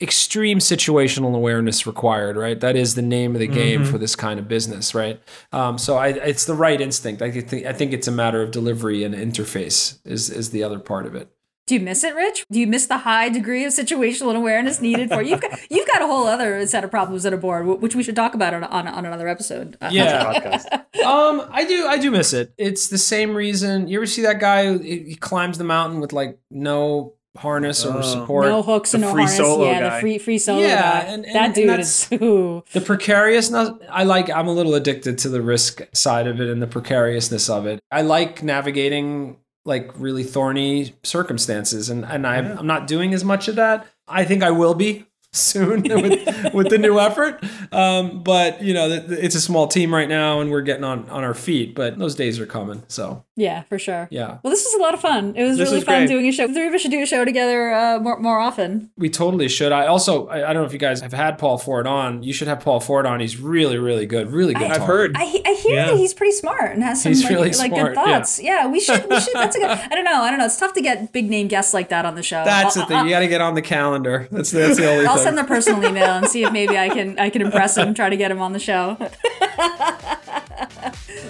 extreme 0.00 0.58
situational 0.58 1.34
awareness 1.36 1.86
required, 1.86 2.36
right? 2.36 2.58
That 2.58 2.74
is 2.76 2.94
the 2.96 3.02
name 3.02 3.34
of 3.36 3.40
the 3.40 3.46
game 3.46 3.82
Mhm. 3.84 3.86
for 3.86 3.98
this 3.98 4.16
kind 4.16 4.40
of 4.40 4.48
business, 4.48 4.94
right? 4.96 5.20
Um, 5.52 5.78
so 5.78 5.96
I, 5.96 6.08
it's 6.08 6.44
the 6.44 6.54
right 6.54 6.80
instinct. 6.80 7.22
I 7.22 7.30
think 7.30 7.66
I 7.66 7.72
think 7.72 7.92
it's 7.92 8.08
a 8.08 8.12
matter 8.12 8.42
of 8.42 8.50
delivery 8.50 9.04
and 9.04 9.14
interface 9.14 9.98
is 10.04 10.28
is 10.28 10.50
the 10.50 10.64
other 10.64 10.78
part 10.80 11.06
of 11.06 11.14
it. 11.14 11.28
Do 11.72 11.76
you 11.78 11.84
miss 11.84 12.04
it, 12.04 12.14
Rich? 12.14 12.44
Do 12.50 12.60
you 12.60 12.66
miss 12.66 12.84
the 12.84 12.98
high 12.98 13.30
degree 13.30 13.64
of 13.64 13.72
situational 13.72 14.36
awareness 14.36 14.82
needed 14.82 15.08
for 15.08 15.22
you've 15.22 15.40
got 15.40 15.58
you've 15.70 15.88
got 15.88 16.02
a 16.02 16.06
whole 16.06 16.26
other 16.26 16.66
set 16.66 16.84
of 16.84 16.90
problems 16.90 17.24
at 17.24 17.32
Aboard, 17.32 17.64
which 17.80 17.94
we 17.96 18.02
should 18.02 18.14
talk 18.14 18.34
about 18.34 18.52
on 18.52 18.62
on, 18.64 18.86
on 18.86 19.06
another 19.06 19.26
episode. 19.26 19.78
Uh, 19.80 19.88
Yeah. 19.90 20.34
podcast. 20.34 20.70
um, 21.02 21.48
I 21.50 21.64
do, 21.64 21.86
I 21.86 21.96
do 21.96 22.10
miss 22.10 22.34
it. 22.34 22.52
It's 22.58 22.88
the 22.88 22.98
same 22.98 23.34
reason. 23.34 23.88
You 23.88 23.98
ever 24.00 24.04
see 24.06 24.20
that 24.20 24.38
guy 24.38 24.66
who 24.66 24.80
he 24.80 24.98
he 25.04 25.14
climbs 25.14 25.56
the 25.56 25.64
mountain 25.64 26.00
with 26.00 26.12
like 26.12 26.38
no 26.50 27.14
harness 27.38 27.86
or 27.86 27.96
Oh. 27.96 28.02
support? 28.02 28.44
no 28.44 28.60
hooks 28.60 28.90
The 28.90 28.98
and 28.98 29.02
no 29.06 29.12
free 29.12 29.22
harness. 29.22 29.36
solo 29.38 29.64
yeah, 29.64 29.80
guy. 29.80 29.94
the 29.94 30.00
free 30.02 30.18
free 30.18 30.36
solo 30.38 30.60
Yeah, 30.60 30.82
guy. 30.82 30.98
and- 31.08 31.24
and- 31.24 31.34
that 31.34 31.44
and 31.46 31.54
dude 31.54 31.68
that's- 31.70 32.12
is 32.12 32.18
ooh. 32.22 32.62
the 32.74 32.82
precariousness. 32.82 33.70
I 33.90 34.04
like. 34.04 34.28
I'm 34.28 34.46
a 34.46 34.52
little 34.52 34.74
addicted 34.74 35.16
to 35.18 35.30
the 35.30 35.40
risk 35.40 35.80
side 35.94 36.26
of 36.26 36.38
it 36.38 36.50
and 36.50 36.60
the 36.60 36.66
precariousness 36.66 37.48
of 37.48 37.64
it. 37.66 37.80
I 37.90 38.02
like 38.02 38.42
navigating 38.42 39.38
like 39.64 39.90
really 39.96 40.24
thorny 40.24 40.94
circumstances, 41.02 41.88
and 41.90 42.04
and 42.04 42.26
I'm, 42.26 42.46
Yeah. 42.46 42.56
I'm 42.58 42.66
not 42.66 42.86
doing 42.86 43.14
as 43.14 43.24
much 43.24 43.48
of 43.48 43.56
that. 43.56 43.86
I 44.08 44.24
think 44.24 44.42
I 44.42 44.50
will 44.50 44.74
be 44.74 45.06
soon 45.32 45.82
with 46.02 46.52
with 46.54 46.68
the 46.70 46.78
new 46.78 46.98
effort. 46.98 47.42
Um, 47.72 48.22
but 48.22 48.62
you 48.62 48.74
know, 48.74 48.88
it's 49.08 49.34
a 49.34 49.40
small 49.40 49.66
team 49.68 49.94
right 49.94 50.08
now, 50.08 50.40
and 50.40 50.50
we're 50.50 50.62
getting 50.62 50.84
on 50.84 51.08
on 51.10 51.24
our 51.24 51.34
feet. 51.34 51.74
But 51.74 51.98
those 51.98 52.14
days 52.14 52.40
are 52.40 52.46
coming. 52.46 52.82
So 52.88 53.24
Yeah, 53.34 53.62
for 53.62 53.78
sure. 53.78 54.08
yeah. 54.10 54.38
Well, 54.42 54.50
this 54.50 54.62
was 54.62 54.74
a 54.74 54.82
lot 54.82 54.92
of 54.92 55.00
fun. 55.00 55.34
It 55.36 55.42
was 55.42 55.56
This 55.56 55.68
really 55.68 55.76
was 55.78 55.84
fun 55.84 56.00
great. 56.00 56.08
doing 56.08 56.28
a 56.28 56.32
show. 56.32 56.46
The 56.46 56.52
three 56.52 56.66
of 56.68 56.74
us 56.74 56.82
should 56.82 56.90
do 56.90 57.02
a 57.02 57.06
show 57.06 57.24
together 57.24 57.72
uh, 57.72 57.98
more 57.98 58.18
more 58.18 58.38
often. 58.38 58.90
We 58.98 59.08
totally 59.08 59.48
should. 59.48 59.72
I 59.72 59.86
also, 59.86 60.26
I, 60.28 60.50
I 60.50 60.52
don't 60.52 60.62
know 60.62 60.66
if 60.66 60.72
you 60.74 60.78
guys 60.78 61.00
have 61.00 61.14
had 61.14 61.38
Paul 61.38 61.56
Ford 61.56 61.86
on. 61.86 62.22
You 62.22 62.34
should 62.34 62.48
have 62.48 62.60
Paul 62.60 62.80
Ford 62.80 63.06
on. 63.06 63.20
He's 63.20 63.38
really, 63.38 63.78
really 63.78 64.04
good. 64.04 64.30
Really 64.30 64.52
good. 64.52 64.70
I've 64.70 64.82
heard. 64.82 65.16
I, 65.16 65.22
I 65.46 65.52
hear 65.54 65.76
Yeah. 65.76 65.86
that 65.86 65.96
he's 65.96 66.12
pretty 66.12 66.32
smart 66.32 66.72
and 66.74 66.82
has 66.82 67.02
some 67.02 67.10
He's 67.10 67.22
like, 67.22 67.30
really 67.32 67.52
like 67.52 67.72
smart, 67.72 67.86
good 67.86 67.94
thoughts. 67.94 68.38
Yeah. 68.38 68.64
yeah. 68.64 68.66
we 68.66 68.80
should. 68.80 69.08
We 69.08 69.18
should. 69.18 69.32
That's 69.34 69.56
a 69.56 69.60
good. 69.60 69.70
I 69.70 69.88
don't 69.88 70.04
know. 70.04 70.20
I 70.22 70.28
don't 70.30 70.38
know. 70.38 70.44
It's 70.44 70.58
tough 70.58 70.74
to 70.74 70.82
get 70.82 71.12
big 71.12 71.30
name 71.30 71.48
guests 71.48 71.72
like 71.72 71.88
that 71.88 72.04
on 72.04 72.14
the 72.16 72.22
show. 72.22 72.44
That's 72.44 72.76
I'll, 72.76 72.86
the 72.86 72.94
thing. 72.94 73.04
You 73.06 73.10
got 73.12 73.20
to 73.20 73.28
get 73.28 73.40
on 73.40 73.54
the 73.54 73.62
calendar. 73.62 74.28
That's 74.30 74.50
that's 74.50 74.76
the 74.76 74.86
only 74.90 75.00
thing. 75.04 75.08
I'll 75.08 75.14
thing. 75.16 75.24
send 75.24 75.38
their 75.38 75.46
personal 75.46 75.82
email 75.84 76.04
and 76.10 76.26
see 76.28 76.44
if 76.44 76.52
maybe 76.52 76.76
I 76.76 76.90
can 76.90 77.18
I 77.18 77.30
can 77.30 77.40
impress 77.40 77.78
him. 77.78 77.94
Try 77.94 78.10
to 78.10 78.16
get 78.18 78.30
him 78.30 78.42
on 78.42 78.52
the 78.52 78.58
show. 78.58 78.96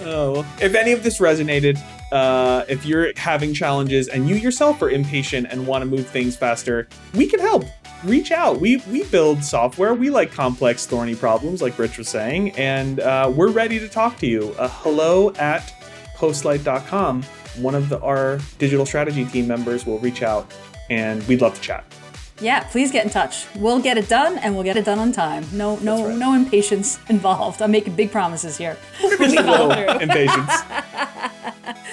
Oh, 0.05 0.45
if 0.61 0.75
any 0.75 0.91
of 0.91 1.03
this 1.03 1.19
resonated, 1.19 1.79
uh, 2.11 2.65
if 2.67 2.85
you're 2.85 3.13
having 3.17 3.53
challenges 3.53 4.07
and 4.07 4.27
you 4.27 4.35
yourself 4.35 4.81
are 4.81 4.89
impatient 4.89 5.47
and 5.49 5.65
want 5.65 5.81
to 5.81 5.85
move 5.85 6.07
things 6.07 6.35
faster, 6.35 6.87
we 7.13 7.27
can 7.27 7.39
help. 7.39 7.65
Reach 8.03 8.31
out. 8.31 8.59
We 8.59 8.77
we 8.91 9.05
build 9.05 9.43
software. 9.43 9.93
We 9.93 10.09
like 10.09 10.31
complex, 10.31 10.85
thorny 10.85 11.15
problems, 11.15 11.61
like 11.61 11.79
Rich 11.79 11.97
was 11.97 12.09
saying, 12.09 12.51
and 12.51 12.99
uh, 12.99 13.31
we're 13.33 13.49
ready 13.49 13.79
to 13.79 13.87
talk 13.87 14.17
to 14.17 14.27
you. 14.27 14.53
Uh, 14.59 14.67
hello 14.67 15.31
at 15.35 15.73
postlight.com. 16.17 17.23
One 17.57 17.75
of 17.75 17.87
the, 17.87 18.01
our 18.01 18.39
digital 18.57 18.85
strategy 18.85 19.23
team 19.25 19.47
members 19.47 19.85
will 19.85 19.99
reach 19.99 20.21
out, 20.21 20.53
and 20.89 21.25
we'd 21.27 21.41
love 21.41 21.55
to 21.55 21.61
chat. 21.61 21.85
Yeah, 22.43 22.63
please 22.65 22.91
get 22.91 23.05
in 23.05 23.11
touch. 23.11 23.47
We'll 23.55 23.79
get 23.79 23.97
it 23.97 24.09
done 24.09 24.37
and 24.37 24.53
we'll 24.53 24.63
get 24.63 24.75
it 24.75 24.85
done 24.85 24.99
on 24.99 25.11
time. 25.11 25.45
No 25.53 25.77
no 25.77 26.07
right. 26.07 26.17
no 26.17 26.33
impatience 26.33 26.99
involved. 27.09 27.61
I'm 27.61 27.71
making 27.71 27.95
big 27.95 28.11
promises 28.11 28.57
here. 28.57 28.77
Just 29.01 29.37
a 29.37 29.41
little 29.41 29.71
impatience. 29.71 30.51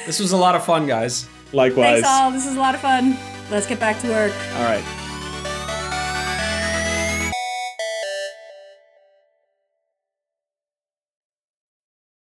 This 0.06 0.18
was 0.18 0.32
a 0.32 0.36
lot 0.36 0.54
of 0.56 0.64
fun, 0.64 0.86
guys. 0.86 1.28
Likewise. 1.52 2.02
Thanks 2.02 2.08
all. 2.08 2.30
This 2.30 2.46
is 2.46 2.56
a 2.56 2.60
lot 2.60 2.74
of 2.74 2.80
fun. 2.80 3.16
Let's 3.50 3.66
get 3.66 3.78
back 3.80 3.98
to 4.00 4.08
work. 4.08 4.32
All 4.54 4.64
right. 4.64 4.99